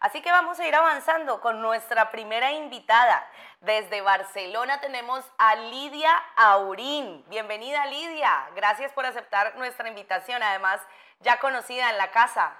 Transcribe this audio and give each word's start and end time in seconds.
Así 0.00 0.22
que 0.22 0.30
vamos 0.32 0.58
a 0.58 0.66
ir 0.66 0.74
avanzando 0.74 1.40
con 1.42 1.60
nuestra 1.60 2.10
primera 2.10 2.52
invitada. 2.52 3.22
Desde 3.60 4.00
Barcelona 4.00 4.80
tenemos 4.80 5.24
a 5.36 5.56
Lidia 5.56 6.10
Aurín. 6.36 7.22
Bienvenida 7.28 7.84
Lidia, 7.86 8.48
gracias 8.56 8.92
por 8.92 9.04
aceptar 9.04 9.56
nuestra 9.58 9.88
invitación, 9.88 10.42
además 10.42 10.80
ya 11.20 11.38
conocida 11.38 11.90
en 11.90 11.98
la 11.98 12.10
casa. 12.12 12.56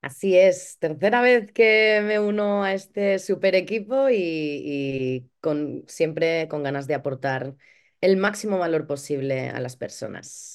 Así 0.00 0.36
es, 0.36 0.76
tercera 0.78 1.22
vez 1.22 1.50
que 1.52 2.02
me 2.04 2.20
uno 2.20 2.62
a 2.62 2.74
este 2.74 3.18
super 3.18 3.54
equipo 3.54 4.08
y, 4.10 5.30
con, 5.40 5.84
siempre 5.88 6.46
con 6.48 6.62
ganas 6.62 6.86
de 6.86 6.94
aportar 6.94 7.54
el 8.02 8.18
máximo 8.18 8.58
valor 8.58 8.86
posible 8.86 9.48
a 9.48 9.60
las 9.60 9.76
personas. 9.76 10.53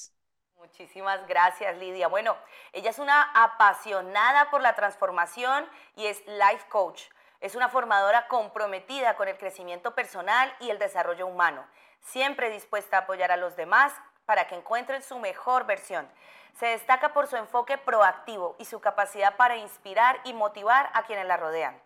Muchísimas 0.79 1.27
gracias, 1.27 1.75
Lidia. 1.75 2.07
Bueno, 2.07 2.37
ella 2.71 2.89
es 2.89 2.99
una 2.99 3.21
apasionada 3.33 4.49
por 4.49 4.61
la 4.61 4.75
transformación 4.75 5.69
y 5.97 6.05
es 6.05 6.25
life 6.25 6.69
coach. 6.69 7.01
Es 7.41 7.55
una 7.55 7.67
formadora 7.67 8.29
comprometida 8.29 9.17
con 9.17 9.27
el 9.27 9.37
crecimiento 9.37 9.93
personal 9.93 10.55
y 10.61 10.69
el 10.69 10.79
desarrollo 10.79 11.27
humano, 11.27 11.65
siempre 11.99 12.49
dispuesta 12.49 12.95
a 12.95 12.99
apoyar 13.01 13.29
a 13.29 13.35
los 13.35 13.57
demás 13.57 13.91
para 14.25 14.47
que 14.47 14.55
encuentren 14.55 15.03
su 15.03 15.19
mejor 15.19 15.65
versión. 15.65 16.09
Se 16.57 16.67
destaca 16.67 17.11
por 17.11 17.27
su 17.27 17.35
enfoque 17.35 17.77
proactivo 17.77 18.55
y 18.57 18.63
su 18.63 18.79
capacidad 18.79 19.35
para 19.35 19.57
inspirar 19.57 20.21
y 20.23 20.31
motivar 20.31 20.91
a 20.93 21.03
quienes 21.03 21.25
la 21.25 21.35
rodean. 21.35 21.77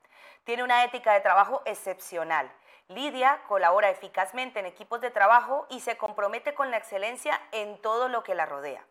Tiene 0.43 0.62
una 0.63 0.84
ética 0.84 1.13
de 1.13 1.21
trabajo 1.21 1.63
excepcional. 1.65 2.48
Lidia 2.93 3.41
colabora 3.47 3.89
eficazmente 3.89 4.59
en 4.59 4.65
equipos 4.65 5.01
de 5.01 5.11
trabajo 5.11 5.67
y 5.70 5.79
se 5.79 5.97
compromete 5.97 6.53
con 6.53 6.71
la 6.71 6.77
excelencia 6.77 7.39
en 7.51 7.81
todo 7.81 8.07
lo 8.09 8.23
que 8.23 8.35
la 8.35 8.45
rodea. 8.45 8.85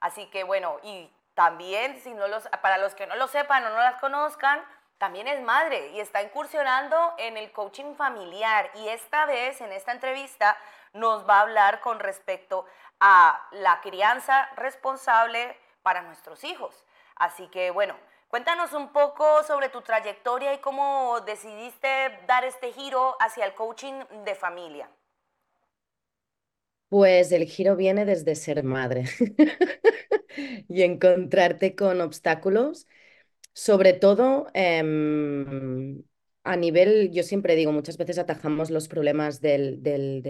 Así 0.00 0.26
que 0.26 0.44
bueno, 0.44 0.78
y 0.82 1.10
también, 1.34 2.00
si 2.00 2.12
no 2.12 2.28
los, 2.28 2.48
para 2.62 2.78
los 2.78 2.94
que 2.94 3.06
no 3.06 3.16
lo 3.16 3.28
sepan 3.28 3.64
o 3.64 3.70
no 3.70 3.76
las 3.76 4.00
conozcan, 4.00 4.62
también 4.98 5.28
es 5.28 5.40
madre 5.40 5.88
y 5.88 6.00
está 6.00 6.22
incursionando 6.22 7.14
en 7.16 7.36
el 7.36 7.52
coaching 7.52 7.94
familiar. 7.94 8.70
Y 8.74 8.88
esta 8.88 9.24
vez, 9.24 9.60
en 9.60 9.72
esta 9.72 9.92
entrevista, 9.92 10.58
nos 10.92 11.26
va 11.28 11.38
a 11.38 11.40
hablar 11.40 11.80
con 11.80 12.00
respecto 12.00 12.66
a 13.00 13.48
la 13.52 13.80
crianza 13.80 14.50
responsable 14.56 15.58
para 15.82 16.02
nuestros 16.02 16.44
hijos. 16.44 16.84
Así 17.16 17.48
que 17.48 17.70
bueno, 17.70 17.94
cuéntanos 18.30 18.72
un 18.72 18.92
poco 18.92 19.42
sobre 19.44 19.68
tu 19.68 19.82
trayectoria 19.82 20.54
y 20.54 20.58
cómo 20.58 21.20
decidiste 21.26 21.88
dar 22.26 22.44
este 22.44 22.72
giro 22.72 23.16
hacia 23.20 23.44
el 23.44 23.54
coaching 23.54 23.94
de 24.24 24.34
familia. 24.34 24.88
Pues 26.88 27.30
el 27.32 27.44
giro 27.44 27.76
viene 27.76 28.04
desde 28.04 28.34
ser 28.34 28.64
madre 28.64 29.04
y 30.68 30.82
encontrarte 30.82 31.76
con 31.76 32.00
obstáculos, 32.00 32.88
sobre 33.54 33.92
todo 33.94 34.48
em, 34.54 36.02
a 36.44 36.56
nivel, 36.56 37.10
yo 37.12 37.22
siempre 37.22 37.56
digo, 37.56 37.72
muchas 37.72 37.96
veces 37.96 38.18
atajamos 38.18 38.70
los 38.70 38.88
problemas 38.88 39.40
del, 39.40 39.82
del, 39.82 40.22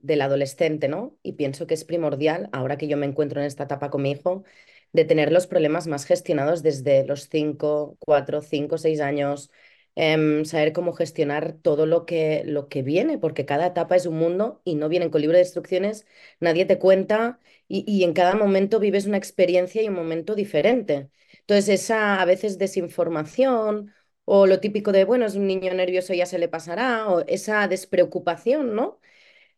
del, 0.00 0.20
adolescente, 0.22 0.88
¿no? 0.88 1.18
Y 1.22 1.34
pienso 1.34 1.66
que 1.66 1.74
es 1.74 1.84
primordial, 1.84 2.48
ahora 2.52 2.78
que 2.78 2.88
yo 2.88 2.96
me 2.96 3.06
encuentro 3.06 3.40
en 3.40 3.46
esta 3.46 3.64
etapa 3.64 3.90
con 3.90 4.02
mi 4.02 4.12
hijo, 4.12 4.44
de 4.92 5.04
tener 5.04 5.32
los 5.32 5.46
problemas 5.46 5.86
más 5.86 6.04
gestionados 6.06 6.62
desde 6.62 7.04
los 7.06 7.28
5, 7.28 7.96
4, 8.00 8.42
5, 8.42 8.78
6 8.78 9.00
años, 9.00 9.50
em, 9.94 10.44
saber 10.44 10.72
cómo 10.72 10.92
gestionar 10.92 11.54
todo 11.62 11.86
lo 11.86 12.04
que, 12.06 12.42
lo 12.44 12.68
que 12.68 12.82
viene, 12.82 13.18
porque 13.18 13.46
cada 13.46 13.66
etapa 13.66 13.96
es 13.96 14.06
un 14.06 14.16
mundo 14.18 14.60
y 14.64 14.74
no 14.74 14.88
vienen 14.88 15.10
con 15.10 15.20
libro 15.22 15.36
de 15.36 15.42
instrucciones, 15.44 16.06
nadie 16.40 16.66
te 16.66 16.78
cuenta 16.78 17.40
y, 17.68 17.84
y 17.90 18.04
en 18.04 18.12
cada 18.12 18.34
momento 18.34 18.78
vives 18.80 19.06
una 19.06 19.16
experiencia 19.16 19.82
y 19.82 19.88
un 19.88 19.94
momento 19.94 20.34
diferente. 20.34 21.10
Entonces, 21.40 21.68
esa 21.68 22.20
a 22.20 22.24
veces 22.24 22.58
desinformación 22.58 23.94
o 24.24 24.46
lo 24.46 24.60
típico 24.60 24.92
de, 24.92 25.04
bueno, 25.04 25.24
es 25.26 25.36
un 25.36 25.46
niño 25.46 25.72
nervioso, 25.74 26.12
ya 26.14 26.26
se 26.26 26.38
le 26.38 26.48
pasará, 26.48 27.08
o 27.08 27.20
esa 27.26 27.68
despreocupación, 27.68 28.74
¿no? 28.74 29.00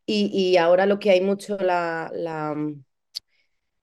Y, 0.06 0.26
y 0.34 0.56
ahora 0.58 0.86
lo 0.86 0.98
que 0.98 1.10
hay 1.10 1.20
mucho, 1.20 1.58
la, 1.58 2.10
la, 2.14 2.54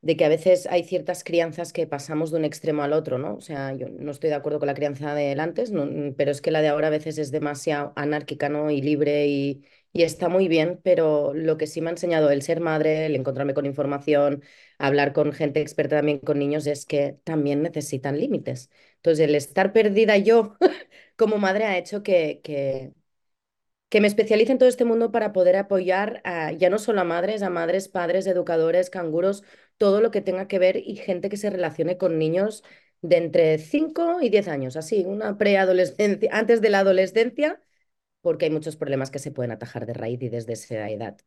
de 0.06 0.16
que 0.18 0.26
a 0.26 0.30
veces 0.30 0.68
hay 0.72 0.84
ciertas 0.86 1.24
crianzas 1.26 1.74
que 1.74 1.88
pasamos 1.88 2.32
de 2.32 2.38
un 2.38 2.46
extremo 2.46 2.84
al 2.84 2.94
otro, 2.94 3.18
¿no? 3.18 3.36
O 3.36 3.42
sea, 3.42 3.74
yo 3.76 3.90
no 3.90 4.12
estoy 4.12 4.30
de 4.30 4.36
acuerdo 4.38 4.60
con 4.60 4.68
la 4.68 4.76
crianza 4.76 5.16
de 5.16 5.32
antes, 5.34 5.72
pero 6.18 6.32
es 6.32 6.42
que 6.42 6.52
la 6.52 6.62
de 6.62 6.68
ahora 6.70 6.88
a 6.88 6.90
veces 6.92 7.18
es 7.18 7.32
demasiado 7.32 7.92
anárquica, 7.96 8.48
¿no? 8.50 8.70
Y 8.72 8.82
libre 8.82 9.28
y, 9.28 9.66
y 9.94 10.04
está 10.04 10.30
muy 10.30 10.48
bien, 10.48 10.80
pero 10.84 11.34
lo 11.34 11.58
que 11.58 11.68
sí 11.68 11.82
me 11.82 11.88
ha 11.90 11.92
enseñado 11.92 12.30
el 12.30 12.44
ser 12.44 12.60
madre, 12.62 13.08
el 13.08 13.16
encontrarme 13.16 13.54
con 13.56 13.66
información, 13.66 14.44
hablar 14.78 15.12
con 15.14 15.34
gente 15.34 15.62
experta 15.62 15.98
también 15.98 16.20
con 16.20 16.38
niños, 16.40 16.68
es 16.68 16.86
que 16.86 17.18
también 17.24 17.62
necesitan 17.64 18.18
límites. 18.20 18.70
Entonces, 18.98 19.28
el 19.28 19.36
estar 19.36 19.74
perdida 19.74 20.18
yo 20.18 20.56
como 21.18 21.38
madre 21.40 21.66
ha 21.66 21.78
hecho 21.78 22.04
que, 22.04 22.42
que, 22.44 22.94
que 23.90 24.02
me 24.02 24.08
especialice 24.08 24.52
en 24.52 24.58
todo 24.58 24.70
este 24.70 24.86
mundo 24.86 25.12
para 25.12 25.32
poder 25.34 25.56
apoyar 25.56 26.22
a, 26.26 26.52
ya 26.52 26.70
no 26.70 26.80
solo 26.80 27.02
a 27.02 27.04
madres, 27.04 27.44
a 27.44 27.50
madres, 27.50 27.88
padres, 27.88 28.28
educadores, 28.28 28.90
canguros, 28.90 29.44
todo 29.78 30.02
lo 30.02 30.12
que 30.12 30.22
tenga 30.22 30.48
que 30.48 30.60
ver 30.60 30.78
y 30.78 30.96
gente 30.98 31.30
que 31.30 31.38
se 31.38 31.50
relacione 31.50 31.98
con 31.98 32.18
niños 32.18 32.64
de 33.02 33.18
entre 33.18 33.58
5 33.60 34.22
y 34.22 34.30
10 34.30 34.48
años, 34.48 34.76
así, 34.78 35.04
una 35.06 35.38
preadolescencia, 35.38 36.30
antes 36.34 36.62
de 36.62 36.70
la 36.70 36.80
adolescencia, 36.80 37.62
porque 38.22 38.46
hay 38.46 38.52
muchos 38.52 38.78
problemas 38.78 39.12
que 39.12 39.20
se 39.20 39.32
pueden 39.32 39.52
atajar 39.52 39.86
de 39.86 39.94
raíz 39.94 40.22
y 40.24 40.30
desde 40.30 40.54
esa 40.54 40.90
edad. 40.90 41.18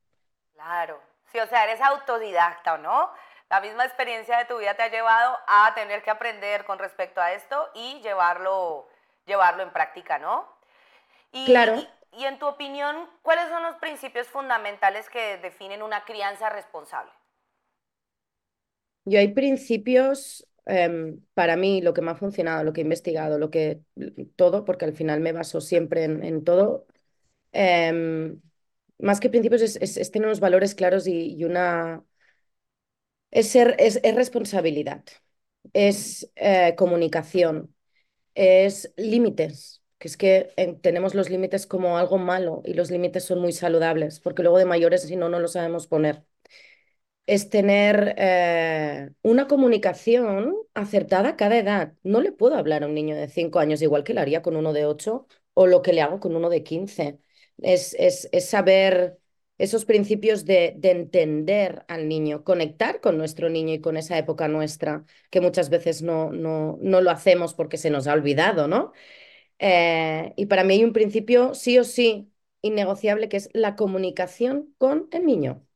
Claro, 0.55 1.01
sí, 1.33 1.39
o 1.39 1.47
sea, 1.47 1.65
eres 1.65 1.81
autodidacta, 1.81 2.75
¿o 2.75 2.79
no? 2.79 3.11
La 3.51 3.61
misma 3.61 3.85
experiencia 3.85 4.39
de 4.39 4.45
tu 4.45 4.59
vida 4.59 4.75
te 4.75 4.83
ha 4.83 4.89
llevado 4.91 5.39
a 5.47 5.73
tener 5.75 6.03
que 6.03 6.11
aprender 6.11 6.65
con 6.65 6.79
respecto 6.79 7.21
a 7.21 7.33
esto 7.33 7.71
y 7.75 8.01
llevarlo, 8.03 8.89
llevarlo 9.27 9.63
en 9.63 9.71
práctica, 9.73 10.19
¿no? 10.19 10.47
Y, 11.33 11.47
claro. 11.47 11.87
y 12.13 12.25
en 12.25 12.39
tu 12.39 12.47
opinión, 12.47 13.09
¿cuáles 13.23 13.49
son 13.49 13.63
los 13.63 13.77
principios 13.77 14.29
fundamentales 14.29 15.09
que 15.11 15.39
definen 15.39 15.83
una 15.83 16.05
crianza 16.05 16.51
responsable? 16.51 17.13
Yo 19.09 19.19
hay 19.19 19.29
principios, 19.29 20.47
em, 20.67 21.21
para 21.35 21.57
mí, 21.57 21.81
lo 21.83 21.95
que 21.95 22.03
me 22.03 22.11
ha 22.11 22.15
funcionado, 22.15 22.65
lo 22.65 22.73
que 22.73 22.81
he 22.81 22.85
investigado, 22.85 23.39
lo 23.39 23.51
que 23.51 23.81
todo, 24.37 24.65
porque 24.65 24.85
al 24.85 24.95
final 24.95 25.21
me 25.21 25.33
baso 25.33 25.61
siempre 25.61 26.05
en, 26.05 26.45
todo. 26.45 26.87
Em, 27.53 28.41
más 28.99 29.21
que 29.21 29.31
principios 29.31 29.63
es, 29.63 30.11
tener 30.11 30.27
unos 30.29 30.41
valores 30.41 30.75
claros 30.75 31.07
y, 31.07 31.45
una... 31.45 32.05
Es, 33.31 33.49
ser, 33.49 33.77
es, 33.79 34.01
responsabilidad, 34.15 35.05
es 35.73 36.31
eh, 36.37 36.75
comunicación, 36.77 37.75
es 38.35 38.93
límites, 38.97 39.83
que 39.99 40.09
es 40.09 40.17
que 40.17 40.79
tenemos 40.83 41.15
los 41.15 41.31
límites 41.31 41.67
como 41.67 41.99
algo 41.99 42.19
malo 42.19 42.63
y 42.65 42.75
los 42.75 42.91
límites 42.91 43.25
son 43.25 43.41
muy 43.41 43.53
saludables, 43.53 44.21
porque 44.21 44.43
luego 44.43 44.59
de 44.59 44.65
mayores 44.67 45.03
si 45.03 45.17
no, 45.17 45.29
no 45.29 45.41
lo 45.41 45.49
sabemos 45.49 45.87
poner 45.87 46.25
es 47.29 47.51
tener 47.51 48.15
eh, 48.19 49.11
una 49.23 49.47
comunicación 49.49 50.57
acertada 50.75 51.31
a 51.31 51.37
cada 51.37 51.59
edad. 51.59 51.93
No 52.03 52.23
le 52.23 52.33
puedo 52.33 52.57
hablar 52.57 52.83
a 52.83 52.87
un 52.87 52.95
niño 52.95 53.15
de 53.17 53.29
5 53.29 53.59
años 53.61 53.83
igual 53.83 54.03
que 54.03 54.15
le 54.15 54.21
haría 54.21 54.43
con 54.43 54.57
uno 54.57 54.73
de 54.73 54.87
8 54.87 55.27
o 55.55 55.67
lo 55.67 55.83
que 55.83 55.93
le 55.93 56.01
hago 56.01 56.21
con 56.21 56.35
uno 56.37 56.49
de 56.49 56.63
15. 56.63 57.21
Es, 57.59 57.95
es, 57.99 58.29
es 58.33 58.49
saber 58.49 59.19
esos 59.59 59.85
principios 59.85 60.45
de, 60.47 60.75
de, 60.79 60.91
entender 60.93 61.85
al 61.89 62.09
niño, 62.09 62.45
conectar 62.45 63.01
con 63.01 63.19
nuestro 63.19 63.51
niño 63.51 63.75
y 63.75 63.81
con 63.81 63.97
esa 63.99 64.17
época 64.17 64.49
nuestra, 64.49 65.05
que 65.31 65.41
muchas 65.43 65.69
veces 65.69 66.01
no, 66.03 66.31
no, 66.33 66.79
no 66.81 67.01
lo 67.03 67.11
hacemos 67.11 67.55
porque 67.55 67.77
se 67.77 67.91
nos 67.91 68.07
ha 68.07 68.15
olvidado, 68.15 68.69
¿no? 68.69 68.93
Eh, 69.59 70.33
y 70.37 70.47
para 70.47 70.65
mí 70.65 70.75
hay 70.75 70.85
un 70.85 70.93
principio 70.95 71.55
sí 71.55 71.79
o 71.79 71.85
sí 71.85 72.33
innegociable 72.63 73.29
que 73.29 73.37
es 73.39 73.51
la 73.53 73.77
comunicación 73.77 74.75
con 74.79 75.09
el 75.13 75.27
niño. 75.27 75.68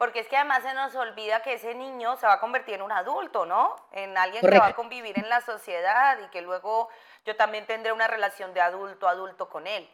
Porque 0.00 0.20
es 0.20 0.28
que 0.28 0.36
además 0.38 0.62
se 0.62 0.72
nos 0.72 0.94
olvida 0.94 1.42
que 1.42 1.52
ese 1.52 1.74
niño 1.74 2.16
se 2.16 2.26
va 2.26 2.32
a 2.32 2.40
convertir 2.40 2.76
en 2.76 2.80
un 2.80 2.90
adulto, 2.90 3.44
¿no? 3.44 3.76
En 3.92 4.16
alguien 4.16 4.40
que 4.40 4.58
va 4.58 4.68
a 4.68 4.74
convivir 4.74 5.18
en 5.18 5.28
la 5.28 5.42
sociedad 5.42 6.18
y 6.20 6.28
que 6.28 6.40
luego 6.40 6.88
yo 7.26 7.36
también 7.36 7.66
tendré 7.66 7.92
una 7.92 8.06
relación 8.06 8.54
de 8.54 8.62
adulto 8.62 9.06
a 9.06 9.10
adulto 9.10 9.50
con 9.50 9.66
él. 9.66 9.86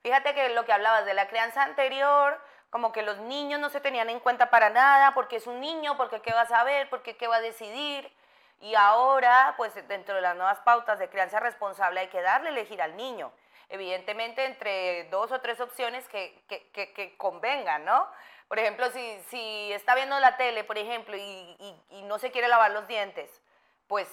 Fíjate 0.00 0.34
que 0.34 0.48
lo 0.54 0.64
que 0.64 0.72
hablabas 0.72 1.04
de 1.04 1.12
la 1.12 1.28
crianza 1.28 1.64
anterior, 1.64 2.40
como 2.70 2.92
que 2.92 3.02
los 3.02 3.18
niños 3.18 3.60
no 3.60 3.68
se 3.68 3.82
tenían 3.82 4.08
en 4.08 4.20
cuenta 4.20 4.48
para 4.48 4.70
nada, 4.70 5.12
porque 5.12 5.36
es 5.36 5.46
un 5.46 5.60
niño, 5.60 5.98
porque 5.98 6.22
qué 6.22 6.32
va 6.32 6.40
a 6.40 6.46
saber, 6.46 6.88
porque 6.88 7.18
qué 7.18 7.28
va 7.28 7.36
a 7.36 7.42
decidir. 7.42 8.10
Y 8.58 8.74
ahora, 8.74 9.52
pues 9.58 9.74
dentro 9.86 10.14
de 10.14 10.22
las 10.22 10.34
nuevas 10.34 10.60
pautas 10.60 10.98
de 10.98 11.10
crianza 11.10 11.40
responsable 11.40 12.00
hay 12.00 12.08
que 12.08 12.22
darle 12.22 12.48
elegir 12.48 12.80
al 12.80 12.96
niño. 12.96 13.30
Evidentemente 13.68 14.46
entre 14.46 15.04
dos 15.10 15.30
o 15.30 15.42
tres 15.42 15.60
opciones 15.60 16.08
que, 16.08 16.42
que, 16.48 16.70
que, 16.70 16.94
que 16.94 17.18
convengan, 17.18 17.84
¿no? 17.84 18.08
Por 18.52 18.58
ejemplo, 18.58 18.86
si, 18.90 19.72
está 19.72 19.94
viendo 19.94 20.20
la 20.20 20.36
tele, 20.36 20.62
por 20.62 20.76
ejemplo, 20.76 21.16
y, 21.16 21.74
no 22.04 22.18
se 22.18 22.30
quiere 22.30 22.48
lavar 22.48 22.72
los 22.72 22.86
dientes, 22.86 23.40
pues 23.86 24.06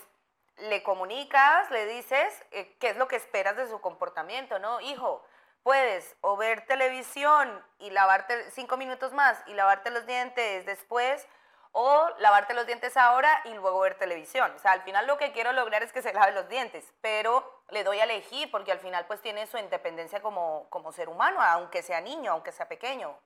le 0.60 0.82
comunicas, 0.82 1.70
le 1.72 1.86
dices 1.88 2.46
eh, 2.52 2.74
qué 2.80 2.88
es 2.92 2.96
lo 2.96 3.10
que 3.10 3.18
esperas 3.18 3.58
de 3.58 3.68
su 3.68 3.82
comportamiento, 3.82 4.58
¿no? 4.58 4.80
Hijo, 4.80 5.26
puedes 5.62 6.16
o 6.22 6.38
ver 6.38 6.66
televisión 6.68 7.62
y 7.80 7.90
lavarte 7.90 8.50
cinco 8.52 8.78
minutos 8.78 9.12
más 9.12 9.44
y 9.48 9.56
lavarte 9.56 9.90
los 9.90 10.06
dientes 10.06 10.66
después, 10.66 11.28
o 11.74 12.10
lavarte 12.20 12.54
los 12.54 12.66
dientes 12.66 12.96
ahora 12.96 13.42
y 13.44 13.54
luego 13.56 13.82
ver 13.82 13.96
televisión. 13.96 14.54
O 14.56 14.60
sea, 14.60 14.72
al 14.72 14.84
final 14.84 15.06
lo 15.06 15.18
que 15.18 15.34
quiero 15.34 15.52
lograr 15.52 15.84
es 15.84 15.92
que 15.92 16.02
se 16.02 16.14
lave 16.14 16.32
los 16.32 16.48
dientes, 16.48 16.94
pero 17.02 17.62
le 17.72 17.84
doy 17.84 18.00
a 18.00 18.06
elegir 18.06 18.50
porque 18.52 18.72
al 18.72 18.80
final 18.80 19.06
pues 19.06 19.22
tiene 19.22 19.48
su 19.48 19.58
independencia 19.58 20.22
como 20.22 20.92
ser 20.94 21.10
humano, 21.10 21.42
aunque 21.42 21.84
sea 21.84 22.00
niño, 22.00 22.32
aunque 22.32 22.54
sea 22.54 22.70
pequeño. 22.70 23.20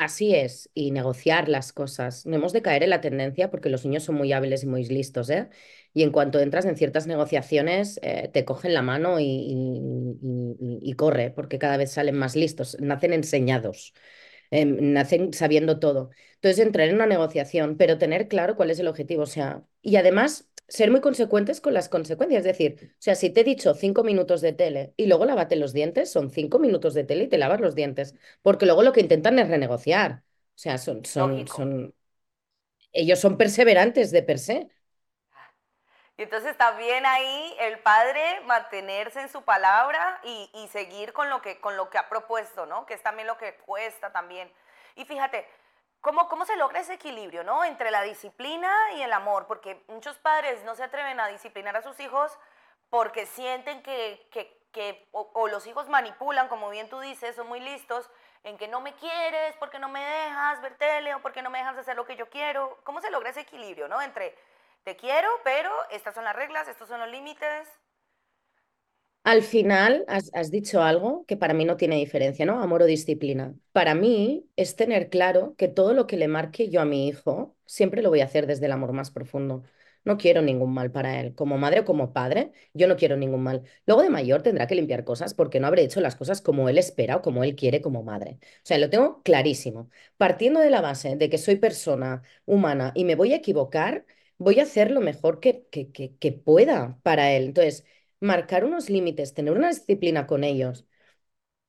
Así 0.00 0.32
es, 0.36 0.70
y 0.74 0.92
negociar 0.92 1.48
las 1.48 1.72
cosas. 1.72 2.24
No 2.24 2.36
hemos 2.36 2.52
de 2.52 2.62
caer 2.62 2.84
en 2.84 2.90
la 2.90 3.00
tendencia 3.00 3.50
porque 3.50 3.68
los 3.68 3.84
niños 3.84 4.04
son 4.04 4.14
muy 4.14 4.32
hábiles 4.32 4.62
y 4.62 4.66
muy 4.68 4.84
listos, 4.84 5.28
¿eh? 5.28 5.48
Y 5.92 6.04
en 6.04 6.12
cuanto 6.12 6.38
entras 6.38 6.66
en 6.66 6.76
ciertas 6.76 7.08
negociaciones, 7.08 7.98
eh, 8.04 8.30
te 8.32 8.44
cogen 8.44 8.74
la 8.74 8.82
mano 8.82 9.16
y, 9.18 10.94
corre, 10.96 11.30
porque 11.32 11.58
cada 11.58 11.76
vez 11.76 11.90
salen 11.92 12.16
más 12.16 12.36
listos, 12.36 12.76
nacen 12.80 13.12
enseñados 13.12 13.92
eh, 14.52 14.64
nacen 14.66 15.32
sabiendo 15.34 15.78
todo. 15.80 16.10
Entonces, 16.36 16.64
entrar 16.66 16.88
en 16.88 16.96
una 16.96 17.06
negociación, 17.06 17.76
pero 17.78 17.98
tener 17.98 18.28
claro 18.28 18.56
cuál 18.56 18.70
es 18.72 18.80
el 18.80 18.88
objetivo, 18.88 19.22
o 19.24 19.26
sea, 19.26 19.64
y 19.82 19.96
además 19.96 20.47
ser 20.68 20.90
muy 20.90 21.00
consecuentes 21.00 21.60
con 21.60 21.74
las 21.74 21.88
consecuencias. 21.88 22.40
Es 22.40 22.44
decir, 22.46 22.92
o 22.94 22.96
sea, 22.98 23.14
si 23.14 23.30
te 23.30 23.40
he 23.42 23.44
dicho 23.44 23.74
cinco 23.74 24.04
minutos 24.04 24.40
de 24.42 24.52
tele 24.52 24.94
y 24.96 25.06
luego 25.06 25.24
lávate 25.26 25.56
los 25.56 25.72
dientes, 25.72 26.10
son 26.12 26.30
cinco 26.30 26.58
minutos 26.58 26.94
de 26.94 27.04
tele 27.04 27.24
y 27.24 27.28
te 27.28 27.38
lavas 27.38 27.60
los 27.60 27.74
dientes, 27.74 28.14
porque 28.42 28.66
luego 28.66 28.82
lo 28.82 28.92
que 28.92 29.00
intentan 29.00 29.38
es 29.38 29.48
renegociar. 29.48 30.24
O 30.56 30.60
sea, 30.60 30.78
son, 30.78 31.04
son, 31.04 31.46
son, 31.48 31.94
ellos 32.92 33.20
son 33.20 33.36
perseverantes 33.38 34.10
de 34.12 34.22
per 34.22 34.38
se. 34.38 34.68
Y 36.16 36.22
entonces 36.24 36.56
también 36.56 37.06
ahí 37.06 37.56
el 37.60 37.78
padre 37.80 38.40
mantenerse 38.44 39.20
en 39.20 39.28
su 39.28 39.42
palabra 39.42 40.20
y, 40.24 40.50
y 40.54 40.66
seguir 40.68 41.12
con 41.12 41.30
lo, 41.30 41.40
que, 41.42 41.60
con 41.60 41.76
lo 41.76 41.90
que 41.90 41.98
ha 41.98 42.08
propuesto, 42.08 42.66
¿no? 42.66 42.86
Que 42.86 42.94
es 42.94 43.02
también 43.02 43.28
lo 43.28 43.38
que 43.38 43.54
cuesta 43.58 44.10
también. 44.12 44.50
Y 44.96 45.04
fíjate, 45.04 45.46
¿cómo, 46.00 46.28
cómo 46.28 46.44
se 46.44 46.56
logra 46.56 46.80
ese 46.80 46.94
equilibrio, 46.94 47.44
¿no? 47.44 47.64
Entre 47.64 47.90
la 47.90 48.02
disciplina 48.02 48.72
y 48.96 49.02
el 49.02 49.12
amor, 49.12 49.46
porque 49.46 49.84
muchos 49.88 50.16
padres 50.18 50.62
no 50.64 50.74
se 50.74 50.84
atreven 50.84 51.20
a 51.20 51.28
disciplinar 51.28 51.76
a 51.76 51.82
sus 51.82 51.98
hijos 52.00 52.38
porque 52.90 53.26
sienten 53.26 53.82
que, 53.82 54.28
que, 54.30 54.58
que 54.72 55.08
o, 55.12 55.48
los 55.48 55.66
hijos 55.66 55.88
manipulan, 55.88 56.48
como 56.48 56.70
bien 56.70 56.88
tú 56.88 57.00
dices, 57.00 57.36
son 57.36 57.48
muy 57.48 57.60
listos, 57.60 58.10
en 58.44 58.56
que 58.56 58.68
no 58.68 58.80
me 58.80 58.94
quieres, 58.94 59.56
porque 59.58 59.78
no 59.78 59.88
me 59.88 60.00
dejas 60.00 60.60
ver 60.62 60.76
tele 60.76 61.14
o 61.14 61.20
porque 61.20 61.42
no 61.42 61.50
me 61.50 61.58
dejas 61.58 61.76
hacer 61.76 61.96
lo 61.96 62.06
que 62.06 62.16
yo 62.16 62.30
quiero. 62.30 62.78
¿Cómo 62.84 63.00
se 63.00 63.10
logra 63.10 63.30
ese 63.30 63.40
equilibrio, 63.40 63.88
¿no? 63.88 64.00
Entre 64.00 64.36
te 64.84 64.96
quiero, 64.96 65.28
pero 65.44 65.70
estas 65.90 66.14
son 66.14 66.24
las 66.24 66.36
reglas, 66.36 66.68
estos 66.68 66.88
son 66.88 67.00
los 67.00 67.08
límites. 67.08 67.68
Al 69.28 69.42
final 69.42 70.06
has, 70.08 70.50
dicho 70.50 70.82
algo 70.82 71.26
que 71.26 71.36
para 71.36 71.52
mí 71.52 71.66
no 71.66 71.76
tiene 71.76 71.96
diferencia, 71.96 72.46
¿no? 72.46 72.62
Amor 72.62 72.80
o 72.82 72.86
disciplina. 72.86 73.54
Para 73.72 73.94
mí 73.94 74.48
es 74.56 74.74
tener 74.74 75.10
claro 75.10 75.54
que 75.58 75.68
todo 75.68 75.92
lo 75.92 76.06
que 76.06 76.16
le 76.16 76.28
marque 76.28 76.70
yo 76.70 76.80
a 76.80 76.86
mi 76.86 77.08
hijo, 77.08 77.54
siempre 77.66 78.00
lo 78.00 78.08
voy 78.08 78.22
a 78.22 78.24
hacer 78.24 78.46
desde 78.46 78.64
el 78.64 78.72
amor 78.72 78.94
más 78.94 79.10
profundo. 79.10 79.64
No 80.02 80.16
quiero 80.16 80.40
ningún 80.40 80.72
mal 80.72 80.90
para 80.90 81.20
él. 81.20 81.34
Como 81.34 81.58
madre 81.58 81.80
o 81.80 81.84
como 81.84 82.14
padre, 82.14 82.52
yo 82.72 82.88
no 82.88 82.96
quiero 82.96 83.18
ningún 83.18 83.42
mal. 83.42 83.64
Luego 83.84 84.00
de 84.02 84.08
mayor 84.08 84.40
tendrá 84.42 84.66
que 84.66 84.74
limpiar 84.74 85.04
cosas 85.04 85.34
porque 85.34 85.60
no 85.60 85.66
habré 85.66 85.82
hecho 85.82 86.00
las 86.00 86.16
cosas 86.16 86.40
como 86.40 86.70
él 86.70 86.78
espera 86.78 87.16
o 87.16 87.22
como 87.22 87.44
él 87.44 87.54
quiere 87.54 87.82
como 87.82 88.02
madre. 88.02 88.38
O 88.40 88.60
sea, 88.62 88.78
lo 88.78 88.88
tengo 88.88 89.22
clarísimo. 89.22 89.90
Partiendo 90.16 90.60
de 90.60 90.70
la 90.70 90.80
base 90.80 91.16
de 91.16 91.28
que 91.28 91.36
soy 91.36 91.56
persona 91.56 92.22
humana 92.46 92.92
y 92.94 93.04
me 93.04 93.14
voy 93.14 93.34
a 93.34 93.36
equivocar, 93.36 94.06
voy 94.38 94.58
a 94.60 94.62
hacer 94.62 94.90
lo 94.90 95.00
mejor 95.02 95.38
que, 95.40 95.66
que, 95.70 95.90
que 95.92 96.32
pueda 96.32 96.98
para 97.02 97.30
él. 97.32 97.44
Entonces 97.46 97.84
marcar 98.20 98.64
unos 98.64 98.90
límites, 98.90 99.34
tener 99.34 99.54
una 99.54 99.68
disciplina 99.68 100.26
con 100.26 100.44
ellos, 100.44 100.86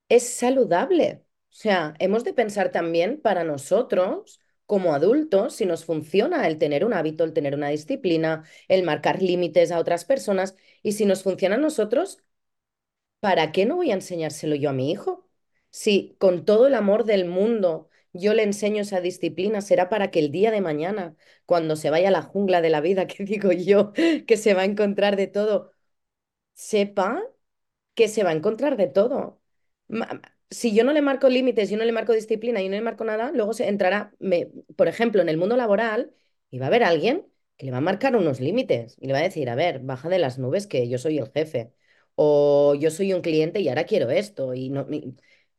es 0.10 0.30
saludable. 0.30 1.24
O 1.52 1.54
sea, 1.56 1.94
hemos 2.00 2.24
de 2.24 2.34
pensar 2.34 2.72
también 2.72 3.22
para 3.22 3.44
nosotros, 3.44 4.40
como 4.66 4.94
adultos, 4.94 5.56
si 5.56 5.66
nos 5.66 5.86
funciona 5.86 6.48
el 6.48 6.58
tener 6.60 6.86
un 6.86 6.94
hábito, 6.94 7.24
el 7.24 7.34
tener 7.34 7.56
una 7.56 7.70
disciplina, 7.70 8.44
el 8.68 8.84
marcar 8.84 9.22
límites 9.22 9.72
a 9.72 9.80
otras 9.80 10.06
personas, 10.06 10.56
y 10.84 10.94
si 10.94 11.06
nos 11.06 11.24
funciona 11.24 11.56
a 11.56 11.58
nosotros, 11.60 12.20
¿para 13.20 13.52
qué 13.52 13.66
no 13.66 13.76
voy 13.78 13.92
a 13.92 13.96
enseñárselo 13.96 14.56
yo 14.56 14.70
a 14.70 14.74
mi 14.74 14.92
hijo? 14.92 15.28
Si 15.72 16.16
con 16.20 16.46
todo 16.46 16.68
el 16.68 16.76
amor 16.76 17.06
del 17.06 17.26
mundo 17.26 17.90
yo 18.14 18.34
le 18.34 18.44
enseño 18.44 18.82
esa 18.82 19.02
disciplina, 19.02 19.62
será 19.62 19.90
para 19.90 20.10
que 20.12 20.20
el 20.20 20.32
día 20.32 20.52
de 20.52 20.62
mañana, 20.62 21.16
cuando 21.46 21.76
se 21.76 21.90
vaya 21.92 22.08
a 22.10 22.12
la 22.12 22.22
jungla 22.24 22.62
de 22.62 22.70
la 22.70 22.82
vida, 22.82 23.08
que 23.08 23.24
digo 23.26 23.52
yo, 23.52 23.94
que 24.28 24.38
se 24.38 24.54
va 24.54 24.62
a 24.64 24.66
encontrar 24.66 25.16
de 25.16 25.28
todo, 25.28 25.74
sepa 26.68 27.08
que 27.96 28.08
se 28.10 28.24
va 28.26 28.32
a 28.32 28.34
encontrar 28.34 28.78
de 28.78 28.88
todo. 28.88 29.42
Si 30.52 30.74
yo 30.76 30.84
no 30.84 30.94
le 30.94 31.02
marco 31.02 31.30
límites, 31.30 31.70
yo 31.70 31.78
no 31.78 31.86
le 31.86 31.92
marco 31.92 32.14
disciplina, 32.14 32.60
yo 32.62 32.70
no 32.70 32.76
le 32.76 32.82
marco 32.82 33.04
nada, 33.04 33.32
luego 33.32 33.54
se 33.54 33.68
entrará, 33.68 34.14
por 34.76 34.88
ejemplo, 34.88 35.22
en 35.22 35.30
el 35.30 35.38
mundo 35.38 35.56
laboral, 35.58 36.12
y 36.50 36.58
va 36.60 36.66
a 36.66 36.68
haber 36.70 36.84
alguien 36.84 37.28
que 37.58 37.66
le 37.68 37.72
va 37.72 37.78
a 37.78 37.82
marcar 37.82 38.16
unos 38.16 38.40
límites 38.40 38.96
y 39.00 39.08
le 39.08 39.14
va 39.14 39.20
a 39.20 39.22
decir, 39.24 39.50
a 39.50 39.56
ver, 39.56 39.80
baja 39.82 40.10
de 40.10 40.18
las 40.20 40.40
nubes 40.40 40.66
que 40.68 40.88
yo 40.90 40.98
soy 40.98 41.20
el 41.20 41.32
jefe, 41.32 41.72
o 42.16 42.74
yo 42.76 42.90
soy 42.90 43.14
un 43.14 43.22
cliente 43.22 43.60
y 43.62 43.70
ahora 43.70 43.84
quiero 43.86 44.10
esto. 44.10 44.54
Y 44.56 44.70
no, 44.70 44.88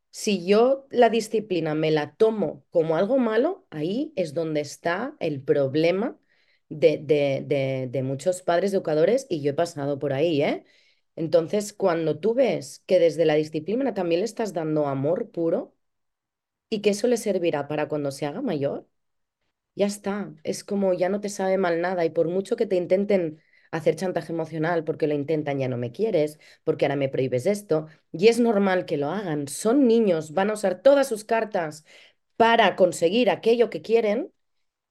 si 0.09 0.45
yo 0.45 0.87
la 0.91 1.09
disciplina 1.09 1.73
me 1.75 1.91
la 1.91 2.15
tomo 2.15 2.65
como 2.71 2.95
algo 2.97 3.17
malo, 3.17 3.65
ahí 3.69 4.11
es 4.15 4.33
donde 4.33 4.61
está 4.61 5.15
el 5.19 5.41
problema 5.43 6.17
de, 6.69 6.97
de, 7.01 7.43
de, 7.47 7.87
de 7.89 8.03
muchos 8.03 8.41
padres 8.41 8.73
educadores 8.73 9.25
y 9.29 9.41
yo 9.41 9.51
he 9.51 9.53
pasado 9.53 9.99
por 9.99 10.13
ahí, 10.13 10.41
¿eh? 10.43 10.65
Entonces, 11.15 11.73
cuando 11.73 12.19
tú 12.19 12.33
ves 12.33 12.83
que 12.87 12.99
desde 12.99 13.25
la 13.25 13.35
disciplina 13.35 13.93
también 13.93 14.21
le 14.21 14.25
estás 14.25 14.53
dando 14.53 14.87
amor 14.87 15.31
puro 15.31 15.75
y 16.69 16.81
que 16.81 16.91
eso 16.91 17.07
le 17.07 17.17
servirá 17.17 17.67
para 17.67 17.87
cuando 17.89 18.11
se 18.11 18.25
haga 18.25 18.41
mayor, 18.41 18.87
ya 19.75 19.85
está. 19.87 20.33
Es 20.43 20.63
como 20.63 20.93
ya 20.93 21.09
no 21.09 21.21
te 21.21 21.29
sabe 21.29 21.57
mal 21.57 21.81
nada 21.81 22.05
y 22.05 22.09
por 22.11 22.27
mucho 22.29 22.55
que 22.55 22.65
te 22.67 22.75
intenten 22.75 23.41
hacer 23.71 23.95
chantaje 23.95 24.33
emocional 24.33 24.83
porque 24.83 25.07
lo 25.07 25.13
intentan, 25.15 25.59
ya 25.59 25.67
no 25.69 25.77
me 25.77 25.91
quieres, 25.91 26.39
porque 26.63 26.85
ahora 26.85 26.95
me 26.97 27.09
prohíbes 27.09 27.45
esto, 27.45 27.87
y 28.11 28.27
es 28.27 28.39
normal 28.39 28.85
que 28.85 28.97
lo 28.97 29.09
hagan. 29.11 29.47
Son 29.47 29.87
niños, 29.87 30.33
van 30.33 30.49
a 30.49 30.53
usar 30.53 30.81
todas 30.81 31.07
sus 31.07 31.23
cartas 31.25 31.85
para 32.37 32.75
conseguir 32.75 33.29
aquello 33.29 33.69
que 33.69 33.81
quieren. 33.81 34.33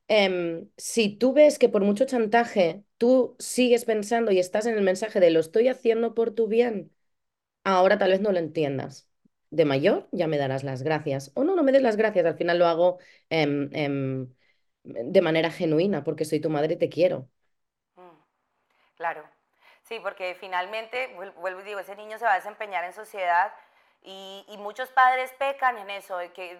Em, 0.08 0.68
si 0.76 1.10
tú 1.16 1.32
ves 1.32 1.58
que 1.58 1.68
por 1.68 1.84
mucho 1.84 2.04
chantaje 2.04 2.84
tú 3.00 3.36
sigues 3.40 3.86
pensando 3.86 4.32
y 4.32 4.40
estás 4.40 4.66
en 4.66 4.76
el 4.76 4.82
mensaje 4.84 5.20
de 5.20 5.32
lo 5.32 5.40
estoy 5.40 5.68
haciendo 5.68 6.14
por 6.14 6.32
tu 6.32 6.48
bien, 6.48 6.92
Ahora 7.64 7.98
tal 7.98 8.10
vez 8.12 8.20
no 8.20 8.32
lo 8.32 8.38
entiendas. 8.38 9.08
De 9.50 9.64
mayor 9.66 10.08
ya 10.12 10.26
me 10.28 10.38
darás 10.38 10.64
las 10.64 10.82
gracias. 10.82 11.32
O 11.34 11.44
no, 11.44 11.56
no 11.56 11.62
me 11.64 11.72
des 11.72 11.82
las 11.82 11.96
gracias. 11.96 12.26
Al 12.26 12.36
final 12.36 12.58
lo 12.58 12.66
hago 12.66 12.98
em, 13.30 13.70
de 14.84 15.22
manera 15.22 15.50
genuina 15.50 16.04
porque 16.04 16.24
soy 16.24 16.40
tu 16.40 16.50
madre 16.50 16.74
y 16.74 16.78
te 16.78 16.88
quiero. 16.90 17.30
Mm, 17.96 18.10
claro. 18.96 19.24
Sí, 19.84 20.00
porque 20.00 20.36
finalmente, 20.40 21.14
vuel- 21.16 21.34
vuelvo 21.36 21.60
y 21.62 21.64
digo, 21.64 21.80
ese 21.80 21.96
niño 21.96 22.18
se 22.18 22.24
va 22.24 22.32
a 22.34 22.36
desempeñar 22.36 22.84
en 22.84 22.92
sociedad 22.92 23.54
y, 24.02 24.44
muchos 24.58 24.90
padres 24.90 25.32
pecan 25.38 25.78
en 25.78 25.90
eso, 25.90 26.18
que 26.34 26.58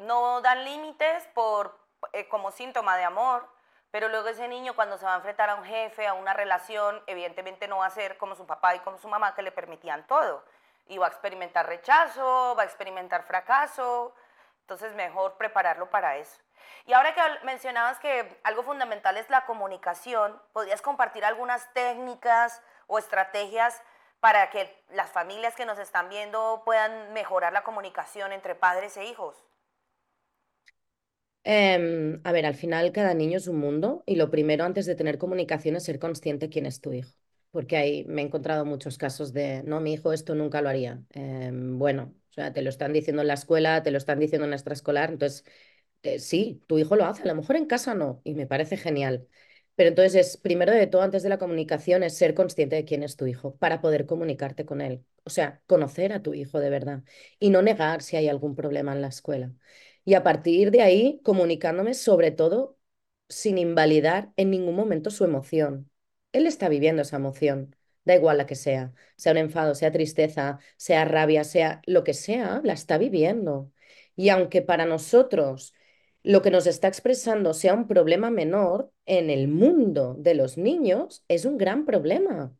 no 0.00 0.40
dan 0.42 0.64
límites 0.64 1.26
por, 1.34 1.78
eh, 2.12 2.28
como 2.28 2.50
síntoma 2.50 2.96
de 2.98 3.04
amor, 3.04 3.48
pero 3.92 4.08
luego 4.08 4.28
ese 4.28 4.48
niño 4.48 4.74
cuando 4.74 4.96
se 4.96 5.04
va 5.04 5.12
a 5.12 5.16
enfrentar 5.18 5.50
a 5.50 5.54
un 5.54 5.64
jefe, 5.64 6.06
a 6.06 6.14
una 6.14 6.32
relación, 6.32 7.02
evidentemente 7.06 7.68
no 7.68 7.78
va 7.78 7.86
a 7.86 7.90
ser 7.90 8.16
como 8.16 8.34
su 8.34 8.46
papá 8.46 8.74
y 8.74 8.80
como 8.80 8.96
su 8.96 9.06
mamá 9.06 9.34
que 9.34 9.42
le 9.42 9.52
permitían 9.52 10.06
todo. 10.06 10.42
Y 10.88 10.96
va 10.96 11.06
a 11.06 11.10
experimentar 11.10 11.66
rechazo, 11.66 12.54
va 12.56 12.62
a 12.62 12.64
experimentar 12.64 13.24
fracaso, 13.24 14.14
entonces 14.62 14.94
mejor 14.94 15.34
prepararlo 15.34 15.90
para 15.90 16.16
eso. 16.16 16.40
Y 16.86 16.94
ahora 16.94 17.14
que 17.14 17.20
mencionabas 17.44 17.98
que 17.98 18.40
algo 18.44 18.62
fundamental 18.62 19.18
es 19.18 19.28
la 19.28 19.44
comunicación, 19.44 20.40
¿podrías 20.54 20.80
compartir 20.80 21.26
algunas 21.26 21.70
técnicas 21.74 22.62
o 22.86 22.98
estrategias 22.98 23.82
para 24.20 24.48
que 24.48 24.82
las 24.88 25.10
familias 25.10 25.54
que 25.54 25.66
nos 25.66 25.78
están 25.78 26.08
viendo 26.08 26.62
puedan 26.64 27.12
mejorar 27.12 27.52
la 27.52 27.62
comunicación 27.62 28.32
entre 28.32 28.54
padres 28.54 28.96
e 28.96 29.04
hijos? 29.04 29.36
Em, 31.44 32.20
a 32.24 32.30
ver, 32.32 32.46
al 32.46 32.54
final 32.54 32.92
cada 32.92 33.14
niño 33.14 33.36
es 33.38 33.48
un 33.48 33.58
mundo 33.58 34.04
y 34.06 34.14
lo 34.16 34.30
primero 34.30 34.64
antes 34.64 34.86
de 34.86 34.94
tener 34.94 35.18
comunicación 35.18 35.74
es 35.76 35.82
ser 35.84 35.98
consciente 35.98 36.48
quién 36.48 36.66
es 36.66 36.80
tu 36.80 36.92
hijo. 36.92 37.12
Porque 37.50 37.76
ahí 37.76 38.04
me 38.06 38.22
he 38.22 38.24
encontrado 38.24 38.64
muchos 38.64 38.96
casos 38.96 39.32
de, 39.32 39.62
no, 39.64 39.80
mi 39.80 39.92
hijo 39.94 40.12
esto 40.12 40.34
nunca 40.34 40.62
lo 40.62 40.68
haría. 40.68 41.02
Em, 41.10 41.78
bueno, 41.78 42.14
o 42.30 42.32
sea, 42.32 42.52
te 42.52 42.62
lo 42.62 42.70
están 42.70 42.92
diciendo 42.92 43.22
en 43.22 43.28
la 43.28 43.34
escuela, 43.34 43.82
te 43.82 43.90
lo 43.90 43.98
están 43.98 44.20
diciendo 44.20 44.44
en 44.44 44.50
la 44.50 44.56
extraescolar, 44.56 45.10
entonces 45.10 45.44
eh, 46.02 46.18
sí, 46.20 46.62
tu 46.66 46.78
hijo 46.78 46.96
lo 46.96 47.04
hace, 47.06 47.22
a 47.22 47.26
lo 47.26 47.34
mejor 47.36 47.56
en 47.56 47.66
casa 47.66 47.94
no, 47.94 48.20
y 48.24 48.34
me 48.34 48.46
parece 48.46 48.76
genial. 48.76 49.28
Pero 49.74 49.88
entonces 49.90 50.14
es, 50.14 50.36
primero 50.36 50.72
de 50.72 50.86
todo, 50.86 51.02
antes 51.02 51.22
de 51.22 51.28
la 51.30 51.38
comunicación, 51.38 52.02
es 52.02 52.16
ser 52.16 52.34
consciente 52.34 52.76
de 52.76 52.84
quién 52.84 53.02
es 53.02 53.16
tu 53.16 53.26
hijo 53.26 53.56
para 53.56 53.80
poder 53.80 54.06
comunicarte 54.06 54.64
con 54.66 54.80
él. 54.80 55.04
O 55.24 55.30
sea, 55.30 55.62
conocer 55.66 56.12
a 56.12 56.22
tu 56.22 56.34
hijo 56.34 56.60
de 56.60 56.70
verdad 56.70 57.02
y 57.40 57.50
no 57.50 57.62
negar 57.62 58.02
si 58.02 58.16
hay 58.16 58.28
algún 58.28 58.54
problema 58.54 58.92
en 58.92 59.02
la 59.02 59.08
escuela. 59.08 59.52
Y 60.04 60.14
a 60.14 60.22
partir 60.22 60.70
de 60.70 60.82
ahí, 60.82 61.20
comunicándome 61.24 61.94
sobre 61.94 62.30
todo 62.30 62.78
sin 63.28 63.58
invalidar 63.58 64.32
en 64.36 64.50
ningún 64.50 64.74
momento 64.76 65.10
su 65.10 65.24
emoción. 65.24 65.90
Él 66.32 66.46
está 66.46 66.68
viviendo 66.68 67.02
esa 67.02 67.16
emoción, 67.16 67.76
da 68.04 68.14
igual 68.14 68.38
la 68.38 68.46
que 68.46 68.54
sea, 68.56 68.92
sea 69.16 69.32
un 69.32 69.38
enfado, 69.38 69.74
sea 69.74 69.92
tristeza, 69.92 70.58
sea 70.76 71.04
rabia, 71.04 71.44
sea 71.44 71.82
lo 71.86 72.04
que 72.04 72.14
sea, 72.14 72.60
la 72.64 72.72
está 72.74 72.98
viviendo. 72.98 73.72
Y 74.16 74.28
aunque 74.30 74.62
para 74.62 74.86
nosotros 74.86 75.74
lo 76.22 76.42
que 76.42 76.50
nos 76.50 76.66
está 76.66 76.88
expresando 76.88 77.54
sea 77.54 77.74
un 77.74 77.88
problema 77.88 78.30
menor, 78.30 78.92
en 79.06 79.30
el 79.30 79.48
mundo 79.48 80.14
de 80.18 80.34
los 80.34 80.56
niños 80.58 81.24
es 81.28 81.44
un 81.44 81.58
gran 81.58 81.84
problema. 81.84 82.56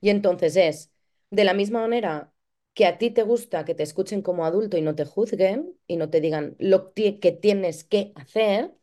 Y 0.00 0.10
entonces 0.10 0.56
es, 0.56 0.92
de 1.30 1.44
la 1.44 1.54
misma 1.54 1.80
manera 1.82 2.31
que 2.74 2.86
a 2.86 2.98
ti 2.98 3.10
te 3.10 3.22
gusta 3.22 3.64
que 3.64 3.74
te 3.74 3.82
escuchen 3.82 4.22
como 4.22 4.44
adulto 4.46 4.76
y 4.78 4.82
no 4.82 4.94
te 4.94 5.04
juzguen 5.04 5.76
y 5.86 5.96
no 5.96 6.10
te 6.10 6.20
digan 6.20 6.56
lo 6.58 6.92
que 6.94 7.12
tienes 7.40 7.84
que 7.84 8.12
hacer, 8.16 8.74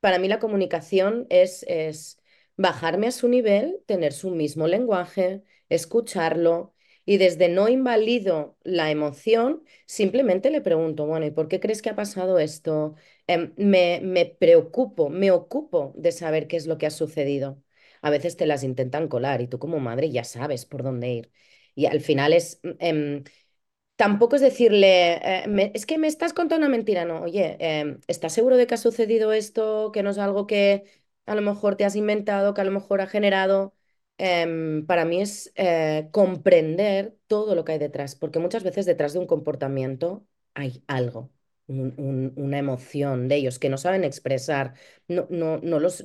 para 0.00 0.18
mí 0.18 0.28
la 0.28 0.38
comunicación 0.38 1.26
es, 1.30 1.64
es 1.68 2.18
bajarme 2.56 3.08
a 3.08 3.12
su 3.12 3.28
nivel, 3.28 3.82
tener 3.86 4.12
su 4.12 4.30
mismo 4.30 4.66
lenguaje, 4.66 5.42
escucharlo 5.68 6.74
y 7.04 7.16
desde 7.18 7.48
no 7.48 7.68
invalido 7.68 8.58
la 8.64 8.90
emoción, 8.90 9.64
simplemente 9.86 10.50
le 10.50 10.60
pregunto, 10.60 11.06
bueno, 11.06 11.24
¿y 11.26 11.30
por 11.30 11.48
qué 11.48 11.58
crees 11.60 11.80
que 11.82 11.90
ha 11.90 11.96
pasado 11.96 12.38
esto? 12.38 12.94
Em, 13.26 13.52
me, 13.56 14.00
me 14.02 14.26
preocupo, 14.26 15.08
me 15.10 15.30
ocupo 15.30 15.92
de 15.96 16.12
saber 16.12 16.48
qué 16.48 16.56
es 16.56 16.66
lo 16.66 16.76
que 16.78 16.86
ha 16.86 16.90
sucedido. 16.90 17.62
A 18.02 18.10
veces 18.10 18.36
te 18.36 18.46
las 18.46 18.62
intentan 18.62 19.08
colar 19.08 19.40
y 19.40 19.48
tú 19.48 19.58
como 19.58 19.80
madre 19.80 20.10
ya 20.10 20.22
sabes 20.24 20.66
por 20.66 20.82
dónde 20.82 21.08
ir. 21.12 21.32
Y 21.78 21.86
al 21.86 22.00
final 22.00 22.32
es, 22.32 22.60
em, 22.80 23.22
tampoco 23.96 24.36
es 24.36 24.42
decirle, 24.42 25.14
eh, 25.46 25.72
es 25.74 25.86
que 25.86 25.98
me 25.98 26.06
estás 26.08 26.32
contando 26.32 26.66
una 26.66 26.76
mentira, 26.76 27.04
no, 27.04 27.22
oye, 27.22 27.56
em, 27.60 28.00
¿estás 28.08 28.32
seguro 28.32 28.56
de 28.56 28.66
que 28.66 28.74
ha 28.74 28.76
sucedido 28.78 29.32
esto, 29.32 29.90
que 29.92 30.02
no 30.02 30.10
es 30.10 30.18
algo 30.18 30.46
que 30.46 30.84
a 31.26 31.34
lo 31.34 31.42
mejor 31.42 31.76
te 31.76 31.84
has 31.84 31.96
inventado, 31.96 32.54
que 32.54 32.60
a 32.62 32.64
lo 32.64 32.70
mejor 32.72 33.00
ha 33.00 33.06
generado? 33.08 33.74
Em, 34.18 34.86
para 34.86 35.04
mí 35.04 35.20
es 35.22 35.52
eh, 35.56 36.08
comprender 36.12 37.16
todo 37.28 37.54
lo 37.54 37.64
que 37.64 37.72
hay 37.72 37.78
detrás, 37.78 38.14
porque 38.16 38.38
muchas 38.40 38.64
veces 38.64 38.86
detrás 38.86 39.12
de 39.12 39.20
un 39.20 39.26
comportamiento 39.26 40.26
hay 40.54 40.82
algo, 40.88 41.30
una 41.68 42.58
emoción 42.58 43.28
de 43.28 43.36
ellos 43.36 43.58
que 43.58 43.68
no 43.68 43.76
saben 43.78 44.02
expresar, 44.04 44.74
no, 45.08 45.26
no, 45.30 45.58
no 45.58 45.78
los 45.80 46.02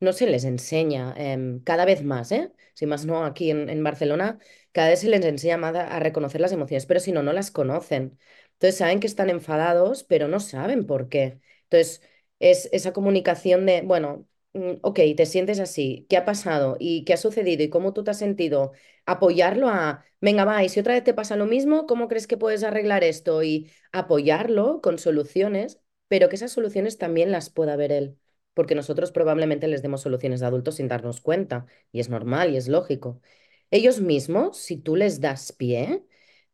no 0.00 0.12
se 0.12 0.26
les 0.26 0.44
enseña 0.44 1.14
em, 1.16 1.60
cada 1.60 1.84
vez 1.84 2.02
más, 2.04 2.32
¿eh? 2.32 2.52
Si 2.74 2.86
más 2.86 3.06
no, 3.06 3.24
aquí 3.24 3.50
en, 3.50 3.82
Barcelona, 3.82 4.38
cada 4.72 4.88
vez 4.90 5.00
se 5.00 5.08
les 5.08 5.24
enseña 5.24 5.56
más 5.56 5.74
a, 5.74 5.98
reconocer 6.00 6.40
las 6.40 6.52
emociones, 6.52 6.86
pero 6.86 7.00
si 7.00 7.12
no, 7.12 7.22
no 7.22 7.32
las 7.32 7.50
conocen. 7.50 8.18
Entonces 8.52 8.76
saben 8.78 9.00
que 9.00 9.06
están 9.06 9.30
enfadados, 9.30 10.04
pero 10.04 10.28
no 10.28 10.40
saben 10.40 10.86
por 10.86 11.08
qué. 11.08 11.40
Entonces, 11.64 12.02
es 12.38 12.68
esa 12.72 12.92
comunicación 12.92 13.64
de, 13.66 13.82
bueno, 13.82 14.26
mm, 14.52 14.74
ok, 14.82 15.00
te 15.16 15.26
sientes 15.26 15.60
así, 15.60 16.06
¿qué 16.08 16.16
ha 16.16 16.24
pasado? 16.24 16.76
¿Y 16.78 17.04
qué 17.04 17.14
ha 17.14 17.16
sucedido? 17.16 17.62
¿Y 17.62 17.70
cómo 17.70 17.92
tú 17.92 18.04
te 18.04 18.10
has 18.10 18.18
sentido? 18.18 18.72
Apoyarlo 19.06 19.68
a, 19.68 20.04
venga, 20.20 20.44
va, 20.44 20.62
y 20.64 20.68
si 20.68 20.80
otra 20.80 20.94
vez 20.94 21.04
te 21.04 21.14
pasa 21.14 21.36
lo 21.36 21.46
mismo, 21.46 21.86
¿cómo 21.86 22.08
crees 22.08 22.26
que 22.26 22.36
puedes 22.36 22.62
arreglar 22.64 23.04
esto? 23.04 23.42
Y 23.42 23.70
apoyarlo 23.92 24.80
con 24.82 24.98
soluciones, 24.98 25.80
pero 26.08 26.28
que 26.28 26.36
esas 26.36 26.52
soluciones 26.52 26.98
también 26.98 27.32
las 27.32 27.50
pueda 27.50 27.76
ver 27.76 27.92
él 27.92 28.18
porque 28.56 28.74
nosotros 28.76 29.12
probablemente 29.12 29.68
les 29.68 29.82
demos 29.82 30.02
soluciones 30.02 30.40
de 30.40 30.46
adultos 30.48 30.76
sin 30.76 30.88
darnos 30.88 31.20
cuenta, 31.22 31.66
y 31.92 32.00
es 32.00 32.10
normal 32.10 32.52
y 32.54 32.58
es 32.58 32.68
lógico. 32.68 33.22
Ellos 33.70 34.00
mismos, 34.00 34.58
si 34.58 34.78
tú 34.78 34.96
les 34.96 35.20
das 35.20 35.52
pie, 35.52 36.04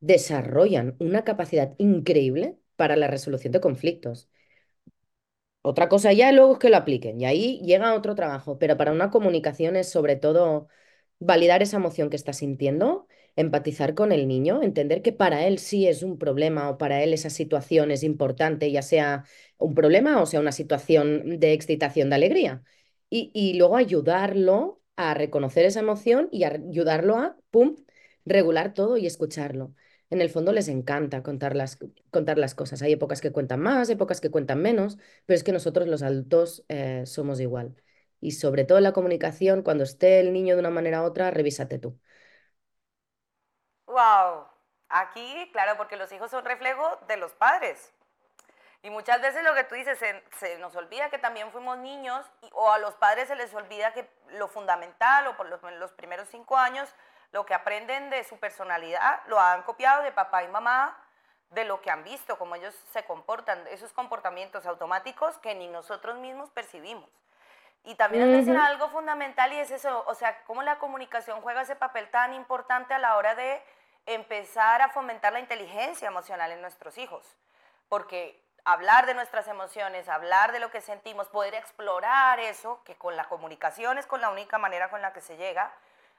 desarrollan 0.00 0.97
una 1.00 1.25
capacidad 1.25 1.75
increíble 1.78 2.59
para 2.76 2.97
la 2.97 3.09
resolución 3.09 3.52
de 3.52 3.61
conflictos. 3.61 4.28
Otra 5.62 5.88
cosa 5.88 6.12
ya 6.12 6.32
luego 6.32 6.54
es 6.54 6.59
que 6.59 6.71
lo 6.71 6.76
apliquen 6.76 7.21
y 7.21 7.25
ahí 7.25 7.61
llega 7.64 7.94
otro 7.94 8.14
trabajo, 8.16 8.59
pero 8.59 8.76
para 8.76 8.90
una 8.92 9.11
comunicación 9.11 9.76
es 9.76 9.88
sobre 9.90 10.16
todo 10.16 10.68
validar 11.21 11.62
esa 11.62 11.76
emoción 11.76 12.11
que 12.11 12.16
está 12.16 12.32
sintiendo, 12.32 13.06
empatizar 13.37 13.95
con 13.95 14.12
el 14.12 14.29
niño, 14.29 14.62
entender 14.62 15.03
que 15.03 15.12
para 15.12 15.47
él 15.47 15.59
sí 15.59 15.87
es 15.87 16.03
un 16.03 16.19
problema 16.19 16.69
o 16.71 16.79
para 16.79 17.03
él 17.03 17.15
esa 17.15 17.31
situación 17.31 17.91
es 17.91 18.03
importante, 18.03 18.71
ya 18.71 18.83
sea 18.83 19.25
un 19.59 19.75
problema 19.75 20.21
o 20.21 20.27
sea 20.27 20.41
una 20.41 20.53
situación 20.53 21.39
de 21.41 21.53
excitación, 21.53 22.11
de 22.11 22.17
alegría. 22.17 22.62
Y, 23.11 23.31
y 23.35 23.55
luego 23.55 23.77
ayudarlo 23.77 24.81
a 24.97 25.15
reconocer 25.15 25.65
esa 25.67 25.81
emoción 25.81 26.29
y 26.31 26.45
ayudarlo 26.45 27.17
a, 27.19 27.37
pum, 27.51 27.77
regular 28.25 28.75
todo 28.75 28.97
y 28.97 29.07
escucharlo. 29.07 29.75
En 30.11 30.21
el 30.21 30.29
fondo 30.31 30.53
les 30.53 30.69
encanta 30.69 31.23
contar 31.23 31.57
las, 31.57 31.79
contar 32.11 32.39
las 32.39 32.55
cosas. 32.55 32.83
Hay 32.83 32.93
épocas 32.93 33.21
que 33.21 33.33
cuentan 33.33 33.61
más, 33.61 33.89
épocas 33.91 34.21
que 34.21 34.31
cuentan 34.31 34.61
menos, 34.61 34.99
pero 35.27 35.37
es 35.37 35.45
que 35.45 35.53
nosotros 35.53 35.89
los 35.89 36.03
adultos 36.03 36.65
eh, 36.69 37.05
somos 37.07 37.41
igual. 37.41 37.75
Y 38.21 38.33
sobre 38.33 38.65
todo 38.65 38.79
en 38.79 38.85
la 38.85 38.93
comunicación, 38.93 39.62
cuando 39.62 39.85
esté 39.85 40.21
el 40.21 40.33
niño 40.33 40.55
de 40.55 40.61
una 40.61 40.71
manera 40.71 41.03
u 41.03 41.07
otra, 41.07 41.31
revísate 41.31 41.79
tú. 41.79 41.99
Wow, 43.92 44.49
aquí, 44.88 45.50
claro, 45.52 45.76
porque 45.76 45.96
los 45.96 46.11
hijos 46.12 46.30
son 46.30 46.46
reflejo 46.46 46.99
de 47.08 47.18
los 47.18 47.32
padres. 47.34 47.92
Y 48.80 48.88
muchas 48.88 49.20
veces 49.20 49.44
lo 49.44 49.54
que 49.54 49.64
tú 49.64 49.75
dices, 49.75 49.99
se, 50.38 50.58
nos 50.58 50.75
olvida 50.75 51.11
que 51.11 51.18
también 51.18 51.52
fuimos 51.52 51.76
niños 51.76 52.25
o 52.52 52.72
a 52.72 52.78
los 52.78 52.94
padres 52.94 53.28
se 53.28 53.37
les 53.37 53.52
olvida 53.52 53.92
que 53.92 54.11
lo 54.30 54.49
fundamental 54.49 55.26
o 55.26 55.37
por 55.37 55.46
los, 55.46 55.62
los 55.75 55.92
primeros 55.92 56.26
cinco 56.28 56.56
años, 56.56 56.92
lo 57.32 57.44
que 57.44 57.52
aprenden 57.52 58.08
de 58.08 58.25
su 58.25 58.38
personalidad 58.38 59.20
lo 59.26 59.38
han 59.38 59.62
copiado 59.62 60.02
de 60.02 60.11
papá 60.11 60.42
y 60.42 60.49
mamá, 60.49 60.96
de 61.50 61.64
lo 61.66 61.82
que 61.82 61.90
han 61.90 62.02
visto, 62.02 62.38
cómo 62.38 62.54
ellos 62.54 62.75
se 62.92 63.04
comportan, 63.04 63.66
esos 63.68 63.92
comportamientos 63.92 64.64
automáticos 64.64 65.37
que 65.38 65.54
ni 65.54 65.68
nosotros 65.68 66.16
mismos 66.16 66.50
percibimos. 66.50 67.11
Y 67.84 67.96
también 67.96 68.25
nos 68.25 68.37
menciona 68.37 68.66
algo 68.66 68.88
fundamental 68.88 69.52
y 69.52 69.58
es 69.58 69.70
eso, 69.70 70.04
o 70.06 70.14
sea, 70.14 70.44
cómo 70.44 70.62
la 70.62 70.78
comunicación 70.78 71.40
juega 71.42 71.62
ese 71.62 71.75
papel 71.75 72.08
tan 72.11 72.32
importante 72.32 72.94
a 72.94 72.99
la 72.99 73.16
hora 73.16 73.34
de 73.34 73.62
empezar 74.06 74.82
a 74.82 74.90
fomentar 74.90 75.32
la 75.32 75.40
inteligencia 75.40 76.09
emocional 76.09 76.50
en 76.52 76.61
nuestros 76.61 76.99
hijos. 76.99 77.25
Porque 77.88 78.42
hablar 78.64 79.06
de 79.06 79.14
nuestras 79.14 79.49
emociones, 79.49 80.09
hablar 80.09 80.52
de 80.52 80.61
lo 80.61 80.71
que 80.71 80.80
sentimos, 80.80 81.28
poder 81.28 81.54
explorar 81.54 82.40
eso, 82.40 82.82
que 82.85 82.97
con 82.97 83.16
la 83.16 83.28
comunicación 83.28 83.99
es 83.99 84.06
con 84.06 84.21
la 84.21 84.30
única 84.30 84.59
manera 84.59 84.90
con 84.90 85.02
la 85.02 85.12
que 85.12 85.21
se 85.21 85.37
llega, 85.37 85.73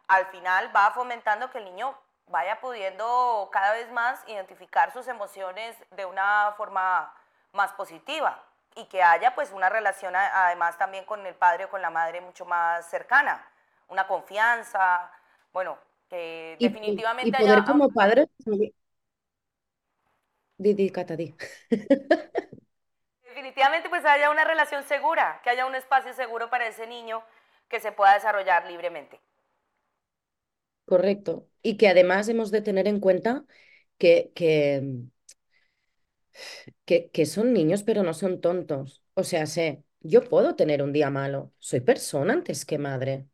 al 0.07 0.25
final 0.27 0.75
va 0.75 0.91
fomentando 0.91 1.49
que 1.49 1.59
el 1.59 1.65
niño 1.65 1.97
vaya 2.27 2.59
pudiendo 2.59 3.49
cada 3.51 3.73
vez 3.73 3.89
más 3.91 4.21
identificar 4.27 4.91
sus 4.91 5.07
emociones 5.07 5.75
de 5.91 6.05
una 6.05 6.53
forma 6.57 7.13
más 7.51 7.71
positiva 7.73 8.41
y 8.75 8.85
que 8.85 9.03
haya 9.03 9.35
pues 9.35 9.51
una 9.51 9.69
relación 9.69 10.15
además 10.15 10.77
también 10.77 11.05
con 11.05 11.25
el 11.25 11.35
padre 11.35 11.65
o 11.65 11.69
con 11.69 11.81
la 11.81 11.89
madre 11.89 12.21
mucho 12.21 12.45
más 12.45 12.89
cercana, 12.89 13.45
una 13.87 14.07
confianza, 14.07 15.11
bueno, 15.51 15.77
que 16.09 16.57
definitivamente... 16.59 17.29
Y, 17.29 17.31
poder 17.31 17.63
como 17.65 17.89
padre... 17.89 18.27
Didi, 20.57 20.91
Definitivamente 23.23 23.89
pues 23.89 24.05
haya 24.05 24.29
una 24.29 24.45
relación 24.45 24.83
segura, 24.83 25.41
que 25.43 25.49
haya 25.49 25.65
un 25.65 25.75
espacio 25.75 26.13
seguro 26.13 26.49
para 26.49 26.67
ese 26.67 26.87
niño 26.87 27.23
que 27.67 27.79
se 27.79 27.91
pueda 27.91 28.13
desarrollar 28.13 28.65
libremente. 28.67 29.19
Correcto. 30.85 31.47
Y 31.61 31.77
que 31.77 31.87
además 31.87 32.27
hemos 32.29 32.51
de 32.51 32.61
tener 32.61 32.87
en 32.87 32.99
cuenta 32.99 33.45
que, 33.97 34.31
que, 34.35 34.83
que, 36.85 37.09
que 37.11 37.25
son 37.25 37.53
niños 37.53 37.83
pero 37.83 38.03
no 38.03 38.13
son 38.13 38.41
tontos. 38.41 39.03
O 39.13 39.23
sea, 39.23 39.45
sé, 39.45 39.83
yo 40.01 40.23
puedo 40.23 40.55
tener 40.55 40.83
un 40.83 40.93
día 40.93 41.09
malo, 41.09 41.53
soy 41.59 41.81
persona 41.81 42.33
antes 42.33 42.65
que 42.65 42.77
madre. 42.77 43.27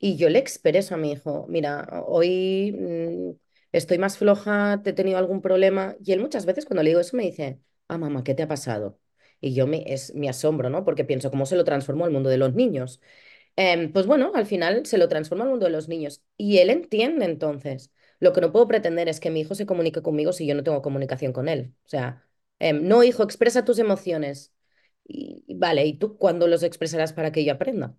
Y 0.00 0.16
yo 0.16 0.30
le 0.30 0.38
expreso 0.40 0.94
a 0.94 0.98
mi 0.98 1.12
hijo, 1.12 1.46
mira, 1.50 1.86
hoy 2.06 2.72
mm, 2.72 3.32
estoy 3.72 3.98
más 3.98 4.18
floja, 4.18 4.80
te 4.82 4.90
he 4.90 4.94
tenido 4.94 5.18
algún 5.18 5.42
problema. 5.42 5.96
Y 6.04 6.12
él 6.12 6.20
muchas 6.20 6.46
veces 6.46 6.64
cuando 6.66 6.82
le 6.84 6.90
digo 6.90 7.00
eso 7.00 7.16
me 7.18 7.24
dice, 7.24 7.60
ah, 7.88 7.98
mamá, 7.98 8.24
¿qué 8.24 8.34
te 8.34 8.42
ha 8.44 8.48
pasado? 8.48 8.98
Y 9.40 9.54
yo 9.54 9.66
me, 9.66 9.84
es 9.92 10.14
mi 10.14 10.28
asombro, 10.28 10.70
¿no? 10.70 10.84
Porque 10.84 11.04
pienso, 11.04 11.30
¿cómo 11.30 11.46
se 11.46 11.56
lo 11.56 11.64
transformó 11.64 12.04
al 12.06 12.12
mundo 12.12 12.30
de 12.30 12.38
los 12.38 12.54
niños? 12.54 13.00
Em, 13.56 13.92
pues 13.92 14.06
bueno, 14.06 14.32
al 14.34 14.46
final 14.46 14.86
se 14.86 14.98
lo 14.98 15.08
transforma 15.08 15.44
al 15.44 15.50
mundo 15.50 15.66
de 15.66 15.72
los 15.72 15.88
niños. 15.88 16.22
Y 16.38 16.58
él 16.58 16.70
entiende 16.70 17.24
entonces. 17.26 17.92
Lo 18.20 18.32
que 18.34 18.40
no 18.42 18.52
puedo 18.52 18.68
pretender 18.68 19.08
es 19.08 19.20
que 19.20 19.30
mi 19.30 19.40
hijo 19.40 19.54
se 19.56 19.66
comunique 19.66 20.02
conmigo 20.02 20.32
si 20.32 20.46
yo 20.46 20.54
no 20.54 20.62
tengo 20.64 20.82
comunicación 20.82 21.32
con 21.32 21.48
él. 21.48 21.74
O 21.86 21.88
sea, 21.88 22.26
em, 22.60 22.86
no, 22.88 23.02
hijo, 23.04 23.22
expresa 23.24 23.64
tus 23.66 23.78
emociones. 23.78 24.52
Y, 25.06 25.44
vale, 25.56 25.84
¿y 25.86 25.94
tú 25.98 26.16
cuándo 26.18 26.46
los 26.48 26.62
expresarás 26.62 27.12
para 27.12 27.32
que 27.32 27.44
yo 27.44 27.52
aprenda? 27.54 27.96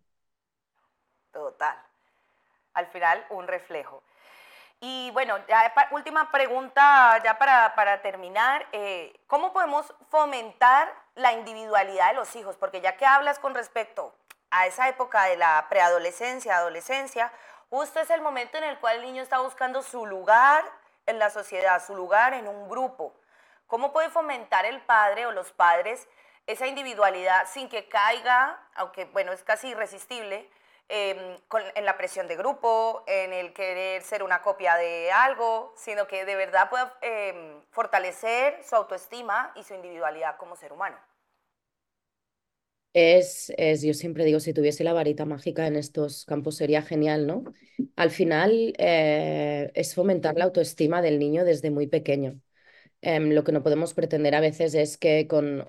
Al 2.74 2.88
final 2.88 3.26
un 3.30 3.48
reflejo. 3.48 4.04
Y 4.84 5.12
bueno, 5.12 5.38
ya 5.48 5.72
última 5.92 6.32
pregunta 6.32 7.22
ya 7.24 7.38
para, 7.38 8.02
terminar, 8.02 8.66
eh, 8.72 9.14
¿cómo 9.28 9.54
podemos 9.54 9.94
fomentar 10.10 10.92
la 11.14 11.34
individualidad 11.34 12.08
de 12.10 12.14
los 12.16 12.36
hijos? 12.36 12.58
Porque 12.58 12.82
ya 12.82 12.98
que 12.98 13.06
hablas 13.06 13.38
con 13.38 13.54
respecto 13.54 14.16
a 14.50 14.66
esa 14.66 14.90
época 14.90 15.26
de 15.26 15.38
la 15.38 15.68
preadolescencia, 15.70 16.58
adolescencia, 16.58 17.32
justo 17.70 18.00
es 18.00 18.10
el 18.10 18.22
momento 18.22 18.58
en 18.58 18.64
el 18.64 18.80
cual 18.80 18.98
el 18.98 19.04
niño 19.04 19.22
está 19.22 19.38
buscando 19.38 19.84
su 19.84 20.08
lugar 20.08 20.66
en 21.06 21.20
la 21.20 21.30
sociedad, 21.30 21.86
su 21.86 21.96
lugar 21.96 22.34
en 22.34 22.48
un 22.48 22.68
grupo. 22.68 23.14
¿Cómo 23.68 23.94
puede 23.94 24.10
fomentar 24.10 24.66
el 24.66 24.82
padre 24.82 25.28
o 25.28 25.32
los 25.32 25.52
padres 25.52 26.08
esa 26.48 26.66
individualidad 26.66 27.48
sin 27.48 27.70
que 27.70 27.88
caiga, 27.88 28.60
aunque 28.74 29.06
bueno, 29.06 29.32
es 29.32 29.44
casi 29.44 29.70
irresistible, 29.70 30.50
Em, 30.94 31.38
en 31.76 31.86
la 31.86 31.98
presión 31.98 32.28
de 32.28 32.36
grupo, 32.36 33.06
en 33.08 33.32
el 33.32 33.54
querer 33.54 34.02
ser 34.02 34.24
una 34.24 34.42
copia 34.42 34.76
de 34.76 35.10
algo, 35.10 35.74
sino 35.78 36.06
que 36.06 36.26
de 36.26 36.36
verdad 36.36 36.70
pueda 36.70 36.98
em, 37.02 37.62
fortalecer 37.72 38.62
su 38.62 38.76
autoestima 38.76 39.54
y 39.56 39.64
su 39.64 39.74
individualidad 39.74 40.36
como 40.36 40.58
ser 40.58 40.74
humano. 40.74 40.98
Es, 42.94 43.54
es, 43.58 43.82
yo 43.84 43.94
siempre 43.94 44.26
digo, 44.26 44.42
si 44.42 44.54
tuviese 44.54 44.84
la 44.84 44.92
varita 44.92 45.24
mágica 45.26 45.66
en 45.66 45.78
estos 45.78 46.26
campos 46.26 46.58
sería 46.58 46.82
genial, 46.82 47.26
¿no? 47.26 47.46
Al 47.96 48.12
final 48.12 48.74
eh, 48.78 49.72
es 49.76 49.96
fomentar 49.96 50.36
la 50.36 50.44
autoestima 50.46 51.02
del 51.02 51.18
niño 51.18 51.46
desde 51.46 51.72
muy 51.72 51.88
pequeño. 51.88 52.42
Em, 53.02 53.32
lo 53.32 53.44
que 53.44 53.54
no 53.54 53.64
podemos 53.64 53.94
pretender 53.94 54.36
a 54.36 54.42
veces 54.42 54.76
es 54.76 54.98
que 54.98 55.28
con, 55.28 55.66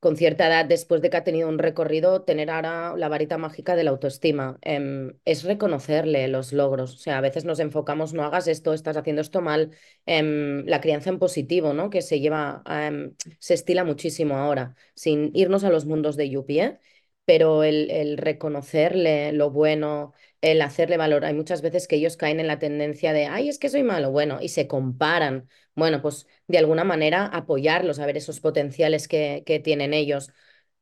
con 0.00 0.16
cierta 0.16 0.46
edad, 0.46 0.64
después 0.66 1.02
de 1.02 1.10
que 1.10 1.16
ha 1.16 1.24
tenido 1.24 1.48
un 1.48 1.58
recorrido, 1.58 2.22
tener 2.22 2.50
ahora 2.50 2.94
la 2.96 3.08
varita 3.08 3.38
mágica 3.38 3.76
de 3.76 3.84
la 3.84 3.90
autoestima. 3.90 4.58
Em, 4.62 5.14
es 5.24 5.42
reconocerle 5.44 6.28
los 6.28 6.52
logros. 6.52 6.94
O 6.94 6.98
sea, 6.98 7.18
a 7.18 7.20
veces 7.20 7.44
nos 7.44 7.58
enfocamos, 7.60 8.12
no 8.14 8.22
hagas 8.24 8.46
esto, 8.48 8.72
estás 8.74 8.96
haciendo 8.96 9.22
esto 9.22 9.40
mal. 9.40 9.70
Em, 10.06 10.64
la 10.66 10.80
crianza 10.80 11.10
en 11.10 11.18
positivo, 11.18 11.72
¿no? 11.72 11.90
Que 11.90 12.02
se 12.02 12.20
lleva, 12.20 12.62
em, 12.66 13.14
se 13.38 13.54
estila 13.54 13.84
muchísimo 13.84 14.36
ahora, 14.36 14.74
sin 14.94 15.30
irnos 15.34 15.64
a 15.64 15.70
los 15.70 15.86
mundos 15.86 16.16
de 16.16 16.30
Yuppie, 16.30 16.62
¿eh? 16.64 16.78
Pero 17.24 17.64
el, 17.64 17.90
el 17.90 18.18
reconocerle 18.18 19.32
lo 19.32 19.50
bueno, 19.50 20.12
el 20.40 20.62
hacerle 20.62 20.96
valor. 20.96 21.24
Hay 21.24 21.34
muchas 21.34 21.62
veces 21.62 21.88
que 21.88 21.96
ellos 21.96 22.16
caen 22.16 22.40
en 22.40 22.46
la 22.46 22.58
tendencia 22.58 23.12
de, 23.12 23.26
ay, 23.26 23.48
es 23.48 23.58
que 23.58 23.68
soy 23.68 23.82
malo, 23.82 24.10
bueno, 24.12 24.38
y 24.40 24.48
se 24.48 24.66
comparan. 24.68 25.48
Bueno, 25.74 26.02
pues 26.02 26.26
de 26.48 26.58
alguna 26.58 26.84
manera 26.84 27.26
apoyarlos 27.26 27.98
a 27.98 28.06
ver 28.06 28.16
esos 28.16 28.40
potenciales 28.40 29.08
que, 29.08 29.42
que 29.46 29.60
tienen 29.60 29.94
ellos. 29.94 30.32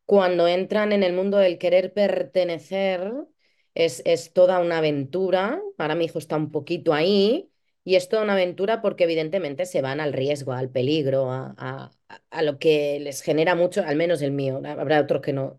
Cuando 0.06 0.48
entran 0.48 0.92
en 0.92 1.02
el 1.02 1.14
mundo 1.14 1.38
del 1.38 1.58
querer 1.58 1.92
pertenecer, 1.94 3.12
es, 3.74 4.02
es 4.04 4.32
toda 4.32 4.58
una 4.60 4.78
aventura. 4.78 5.60
Ahora 5.78 5.94
mi 5.94 6.04
hijo 6.06 6.18
está 6.18 6.36
un 6.36 6.50
poquito 6.50 6.92
ahí. 6.94 7.50
Y 7.86 7.96
es 7.96 8.08
toda 8.08 8.22
una 8.22 8.32
aventura 8.32 8.80
porque 8.80 9.04
evidentemente 9.04 9.66
se 9.66 9.82
van 9.82 10.00
al 10.00 10.14
riesgo, 10.14 10.52
al 10.52 10.70
peligro, 10.70 11.30
a, 11.30 11.54
a, 11.58 11.90
a 12.30 12.42
lo 12.42 12.58
que 12.58 12.98
les 13.00 13.20
genera 13.20 13.54
mucho, 13.54 13.82
al 13.84 13.96
menos 13.96 14.22
el 14.22 14.32
mío, 14.32 14.62
habrá 14.64 15.00
otros 15.02 15.20
que 15.20 15.34
no. 15.34 15.56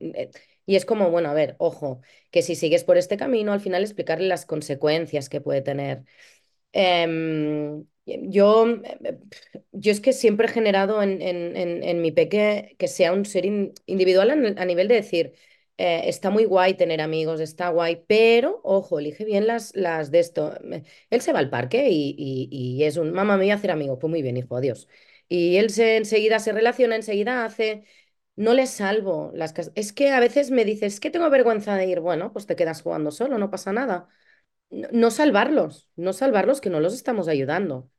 Y 0.65 0.75
es 0.75 0.85
como, 0.85 1.09
bueno, 1.11 1.29
a 1.29 1.33
ver, 1.33 1.55
ojo, 1.59 2.01
que 2.31 2.41
si 2.41 2.55
sigues 2.55 2.83
por 2.83 2.97
este 2.97 3.17
camino, 3.17 3.53
al 3.53 3.59
final 3.61 3.83
explicarle 3.83 4.27
las 4.27 4.45
consecuencias 4.45 5.29
que 5.29 5.41
puede 5.41 5.61
tener. 5.61 6.03
Em, 6.73 7.85
yo, 8.05 8.65
yo 9.71 9.91
es 9.91 10.01
que 10.01 10.13
siempre 10.13 10.47
he 10.47 10.49
generado 10.51 11.01
en, 11.03 11.21
en, 11.21 11.55
en, 11.83 12.01
mi 12.01 12.11
peque 12.11 12.75
que 12.79 12.87
sea 12.87 13.13
un 13.13 13.25
ser 13.25 13.45
in- 13.45 13.73
individual 13.85 14.31
a, 14.57 14.65
nivel 14.65 14.87
de 14.87 14.95
decir, 14.95 15.33
eh, 15.77 16.03
está 16.05 16.29
muy 16.29 16.45
guay 16.45 16.75
tener 16.75 17.01
amigos, 17.01 17.39
está 17.41 17.69
guay, 17.69 18.03
pero 18.07 18.61
ojo, 18.63 18.99
elige 18.99 19.25
bien 19.25 19.47
las, 19.47 19.75
las 19.75 20.11
de 20.11 20.19
esto. 20.19 20.53
Él 21.09 21.21
se 21.21 21.33
va 21.33 21.39
al 21.39 21.49
parque 21.49 21.89
y, 21.89 22.15
y, 22.17 22.47
y 22.51 22.83
es 22.83 22.97
un, 22.97 23.11
mamá, 23.11 23.37
me 23.37 23.43
voy 23.43 23.51
a 23.51 23.55
hacer 23.55 23.71
amigos, 23.71 23.97
pues 23.99 24.09
muy 24.11 24.21
bien, 24.21 24.37
hijo, 24.37 24.55
adiós. 24.57 24.87
Y 25.27 25.57
él 25.57 25.69
se, 25.71 25.97
enseguida 25.97 26.39
se 26.39 26.51
relaciona, 26.53 26.95
enseguida 26.95 27.45
hace, 27.45 27.83
no 28.35 28.53
le 28.53 28.67
salvo 28.67 29.31
las 29.33 29.53
casas. 29.53 29.73
Es 29.75 29.93
que 29.93 30.11
a 30.11 30.19
veces 30.19 30.51
me 30.51 30.65
dices, 30.65 30.95
es 30.95 30.99
que 30.99 31.09
tengo 31.11 31.29
vergüenza 31.29 31.75
de 31.75 31.87
ir, 31.87 31.99
bueno, 32.01 32.31
pues 32.33 32.45
te 32.47 32.55
quedas 32.55 32.81
jugando 32.81 33.11
solo, 33.11 33.37
no 33.37 33.51
pasa 33.51 33.73
nada. 33.73 34.07
No, 34.71 34.87
no 34.91 35.11
salvarlos, 35.11 35.89
no 35.97 36.13
salvarlos, 36.13 36.61
que 36.61 36.69
no 36.71 36.79
los 36.81 36.93
estamos 36.95 37.27
ayudando. 37.29 37.89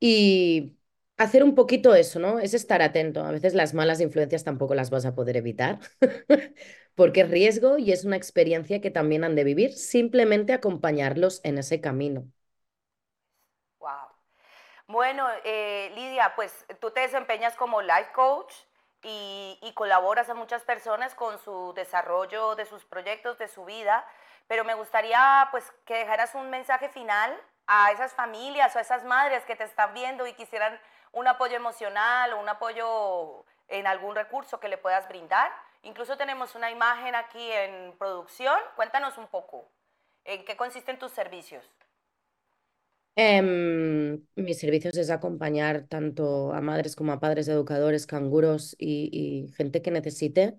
Y 0.00 0.76
hacer 1.16 1.44
un 1.44 1.54
poquito 1.54 1.94
eso, 1.94 2.18
¿no? 2.20 2.38
Es 2.40 2.54
estar 2.54 2.82
atento. 2.82 3.24
A 3.24 3.32
veces 3.32 3.54
las 3.54 3.74
malas 3.74 4.00
influencias 4.00 4.44
tampoco 4.44 4.74
las 4.74 4.90
vas 4.90 5.06
a 5.06 5.14
poder 5.14 5.36
evitar, 5.36 5.80
porque 6.94 7.22
es 7.22 7.30
riesgo 7.30 7.78
y 7.78 7.92
es 7.92 8.04
una 8.04 8.16
experiencia 8.16 8.80
que 8.80 8.90
también 8.90 9.24
han 9.24 9.34
de 9.36 9.44
vivir, 9.44 9.72
simplemente 9.74 10.52
acompañarlos 10.52 11.40
en 11.44 11.58
ese 11.58 11.80
camino. 11.80 12.28
Wow. 13.80 14.08
Bueno, 14.88 15.28
eh, 15.44 15.92
Lidia, 15.94 16.34
pues 16.36 16.66
tú 16.80 16.90
te 16.90 17.00
desempeñas 17.00 17.56
como 17.56 17.82
life 17.82 18.10
coach 18.14 18.52
y, 19.02 19.72
colaboras 19.74 20.28
a 20.28 20.34
muchas 20.34 20.62
personas 20.62 21.14
con 21.14 21.38
su 21.38 21.72
desarrollo 21.74 22.56
de 22.56 22.66
sus 22.66 22.84
proyectos, 22.84 23.38
de 23.38 23.46
su 23.46 23.64
vida, 23.64 24.04
pero 24.48 24.64
me 24.64 24.74
gustaría 24.74 25.46
pues 25.52 25.70
que 25.84 25.98
dejaras 25.98 26.34
un 26.34 26.50
mensaje 26.50 26.88
final 26.88 27.40
a 27.68 27.92
esas 27.92 28.12
familias 28.14 28.74
o 28.74 28.78
a 28.78 28.82
esas 28.82 29.04
madres 29.04 29.44
que 29.44 29.54
te 29.54 29.64
están 29.64 29.94
viendo 29.94 30.26
y 30.26 30.32
quisieran 30.32 30.80
un 31.12 31.28
apoyo 31.28 31.54
emocional 31.54 32.32
o 32.32 32.40
un 32.40 32.48
apoyo 32.48 33.44
en 33.68 33.86
algún 33.86 34.16
recurso 34.16 34.58
que 34.58 34.68
le 34.68 34.78
puedas 34.78 35.06
brindar. 35.08 35.52
Incluso 35.82 36.16
tenemos 36.16 36.54
una 36.54 36.70
imagen 36.70 37.14
aquí 37.14 37.52
en 37.52 37.96
producción. 37.98 38.58
Cuéntanos 38.74 39.16
un 39.16 39.28
poco, 39.28 39.68
¿en 40.24 40.44
qué 40.44 40.56
consisten 40.56 40.98
tus 40.98 41.12
servicios? 41.12 41.64
Em, 43.20 44.22
mis 44.36 44.58
servicios 44.60 44.96
es 44.96 45.10
acompañar 45.10 45.88
tanto 45.88 46.52
a 46.52 46.60
madres 46.60 46.94
como 46.94 47.10
a 47.12 47.18
padres, 47.18 47.48
educadores, 47.48 48.06
canguros 48.06 48.76
y, 48.78 49.48
gente 49.56 49.82
que 49.82 49.90
necesite. 49.90 50.56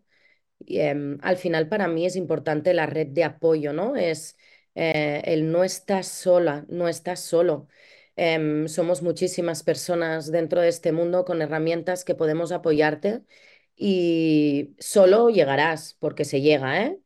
Y, 0.60 0.80
em, 0.82 1.20
al 1.22 1.38
final 1.38 1.70
para 1.70 1.88
mí 1.88 2.06
es 2.06 2.16
importante 2.18 2.74
la 2.74 2.86
red 2.86 3.08
de 3.08 3.24
apoyo, 3.24 3.72
¿no? 3.74 3.96
Es 3.96 4.38
eh, 4.76 5.22
el 5.26 5.52
no 5.52 5.64
estás 5.64 6.08
sola, 6.10 6.66
no 6.70 6.90
estás 6.90 7.22
solo. 7.22 7.68
Em, 8.18 8.68
somos 8.68 9.02
muchísimas 9.02 9.64
personas 9.64 10.30
dentro 10.32 10.60
de 10.62 10.68
este 10.70 10.92
mundo 10.92 11.24
con 11.26 11.42
herramientas 11.42 12.04
que 12.06 12.16
podemos 12.16 12.52
apoyarte 12.52 13.24
y 13.76 14.76
solo 14.80 15.30
llegarás, 15.30 15.96
porque 16.00 16.26
se 16.26 16.42
llega, 16.42 16.86
¿eh? 16.86 17.00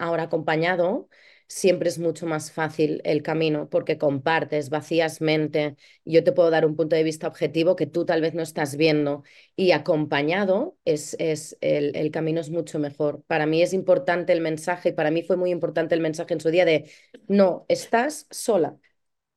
Ahora 0.00 0.24
acompañado 0.24 1.08
siempre 1.48 1.88
es 1.88 1.98
mucho 1.98 2.26
más 2.26 2.52
fácil 2.52 3.00
el 3.04 3.22
camino 3.22 3.68
porque 3.70 3.98
compartes, 3.98 4.70
vacías 4.70 5.20
mente. 5.20 5.76
Yo 6.04 6.24
te 6.24 6.32
puedo 6.32 6.50
dar 6.50 6.66
un 6.66 6.76
punto 6.76 6.96
de 6.96 7.02
vista 7.04 7.28
objetivo 7.28 7.76
que 7.76 7.86
tú 7.86 8.04
tal 8.04 8.20
vez 8.20 8.34
no 8.34 8.42
estás 8.42 8.76
viendo 8.76 9.22
y 9.56 9.72
acompañado 9.72 10.76
es, 10.84 11.16
es 11.18 11.56
el, 11.60 11.94
el 11.96 12.10
camino 12.10 12.40
es 12.40 12.50
mucho 12.50 12.78
mejor. 12.78 13.22
Para 13.26 13.46
mí 13.46 13.62
es 13.62 13.72
importante 13.72 14.32
el 14.32 14.40
mensaje, 14.40 14.92
para 14.92 15.10
mí 15.10 15.22
fue 15.22 15.36
muy 15.36 15.50
importante 15.50 15.94
el 15.94 16.00
mensaje 16.00 16.34
en 16.34 16.40
su 16.40 16.50
día 16.50 16.64
de 16.64 16.90
no, 17.28 17.64
estás 17.68 18.26
sola. 18.30 18.76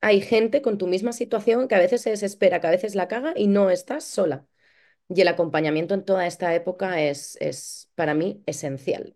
Hay 0.02 0.22
gente 0.22 0.62
con 0.62 0.78
tu 0.78 0.88
misma 0.88 1.14
situación 1.14 1.68
que 1.68 1.76
a 1.76 1.80
veces 1.80 2.02
se 2.02 2.12
desespera, 2.12 2.62
que 2.62 2.68
a 2.68 2.72
veces 2.72 2.96
la 2.96 3.08
caga 3.08 3.34
y 3.36 3.48
no 3.48 3.70
estás 3.70 4.04
sola. 4.06 4.46
Y 5.10 5.22
el 5.22 5.30
acompañamiento 5.30 5.96
en 5.96 6.06
toda 6.06 6.28
esta 6.28 6.56
época 6.56 7.02
es, 7.02 7.38
es 7.42 7.92
para 7.96 8.16
mí 8.16 8.44
esencial. 8.48 9.16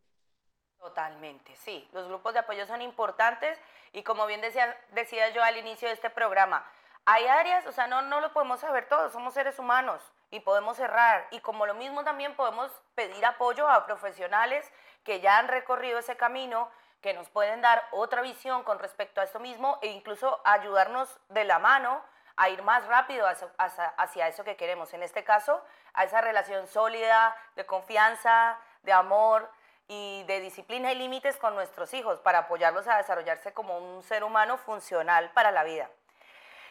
Totalmente, 0.84 1.56
sí. 1.56 1.88
Los 1.94 2.10
grupos 2.10 2.34
de 2.34 2.40
apoyo 2.40 2.68
son 2.68 2.82
importantes 2.82 3.58
y 3.94 4.04
como 4.04 4.26
bien 4.26 4.42
decía, 4.42 4.78
decía 4.90 5.30
yo 5.30 5.42
al 5.42 5.56
inicio 5.56 5.88
de 5.88 5.94
este 5.94 6.10
programa, 6.10 6.66
hay 7.06 7.26
áreas, 7.26 7.66
o 7.68 7.72
sea, 7.72 7.88
no, 7.88 8.02
no 8.02 8.20
lo 8.20 8.34
podemos 8.34 8.60
saber 8.60 8.90
todos, 8.90 9.14
somos 9.14 9.34
seres 9.34 9.58
humanos 9.60 10.04
y 10.30 10.42
podemos 10.42 10.78
errar. 10.80 11.26
Y 11.32 11.40
como 11.40 11.66
lo 11.66 11.74
mismo 11.74 12.04
también 12.04 12.36
podemos 12.36 12.70
pedir 12.96 13.26
apoyo 13.26 13.70
a 13.70 13.86
profesionales 13.86 14.70
que 15.06 15.22
ya 15.22 15.38
han 15.38 15.48
recorrido 15.48 16.00
ese 16.00 16.18
camino, 16.18 16.70
que 17.00 17.14
nos 17.14 17.30
pueden 17.30 17.62
dar 17.62 17.88
otra 17.92 18.22
visión 18.22 18.64
con 18.64 18.78
respecto 18.78 19.22
a 19.22 19.24
esto 19.24 19.40
mismo 19.40 19.80
e 19.82 19.88
incluso 19.88 20.42
ayudarnos 20.44 21.18
de 21.30 21.46
la 21.46 21.60
mano 21.60 22.04
a 22.36 22.50
ir 22.50 22.62
más 22.62 22.86
rápido 22.88 23.26
hacia, 23.26 23.48
hacia, 23.58 23.88
hacia 23.88 24.28
eso 24.28 24.44
que 24.44 24.58
queremos. 24.58 24.94
En 24.94 25.02
este 25.02 25.24
caso, 25.24 25.64
a 25.94 26.04
esa 26.04 26.20
relación 26.20 26.68
sólida, 26.68 27.38
de 27.56 27.66
confianza, 27.66 28.60
de 28.82 28.92
amor, 28.92 29.50
y 29.88 30.24
de 30.24 30.40
disciplina 30.40 30.92
y 30.92 30.96
límites 30.96 31.38
con 31.38 31.56
nuestros 31.56 31.94
hijos 31.94 32.20
para 32.20 32.40
apoyarlos 32.40 32.88
a 32.88 32.98
desarrollarse 32.98 33.54
como 33.54 33.78
un 33.78 34.04
ser 34.04 34.24
humano 34.24 34.58
funcional 34.58 35.32
para 35.34 35.52
la 35.52 35.64
vida. 35.64 35.90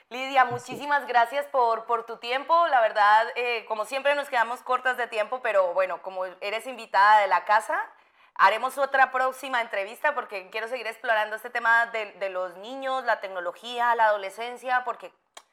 Lidia, 0.09 0.44
muchísimas 0.44 1.07
gracias 1.07 1.46
por, 1.46 1.87
por 1.87 2.05
tu 2.05 2.18
tiempo. 2.18 2.66
La 2.68 2.81
verdad, 2.81 3.27
eh, 3.35 3.64
como 3.66 3.87
siempre 3.87 4.14
nos 4.14 4.29
quedamos 4.29 4.62
cortas 4.62 4.96
de 4.96 5.07
tiempo, 5.07 5.40
pero 5.40 5.72
bueno, 5.72 6.03
como 6.03 6.27
eres 6.27 6.66
invitada 6.66 7.20
de 7.20 7.29
la 7.29 7.44
casa, 7.44 7.79
haremos 8.35 8.77
otra 8.77 9.11
próxima 9.11 9.62
entrevista 9.62 10.14
porque 10.14 10.51
quiero 10.51 10.68
seguir 10.68 10.87
explorando 10.87 11.37
este 11.37 11.48
tema 11.48 11.87
de, 11.87 12.12
de 12.12 12.29
los 12.29 12.57
niños, 12.59 13.05
la 13.05 13.20
tecnología, 13.20 13.94
la 13.94 14.07
adolescencia, 14.07 14.85
porque 14.85 15.12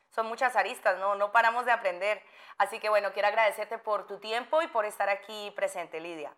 son 0.10 0.26
muchas 0.28 0.56
aristas, 0.58 0.98
¿no? 1.00 1.16
No 1.16 1.32
paramos 1.32 1.66
de 1.66 1.72
aprender. 1.72 2.22
Así 2.58 2.80
que 2.80 2.90
bueno, 2.90 3.14
quiero 3.14 3.30
agradecerte 3.30 3.78
por 3.78 4.08
tu 4.08 4.20
tiempo 4.20 4.62
y 4.62 4.68
por 4.68 4.84
estar 4.84 5.08
aquí 5.08 5.52
presente, 5.56 6.02
Lidia. 6.02 6.34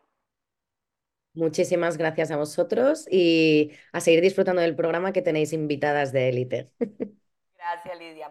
Muchísimas 1.34 1.98
gracias 1.98 2.30
a 2.32 2.36
vosotros 2.38 3.06
y 3.10 3.72
a 3.94 4.02
seguir 4.02 4.22
disfrutando 4.22 4.62
del 4.62 4.76
programa 4.76 5.13
que 5.13 5.22
tenéis 5.22 5.54
invitadas 5.54 6.12
de 6.12 6.28
élite. 6.30 6.67
Gracias, 7.58 7.98
Lidia. 7.98 8.30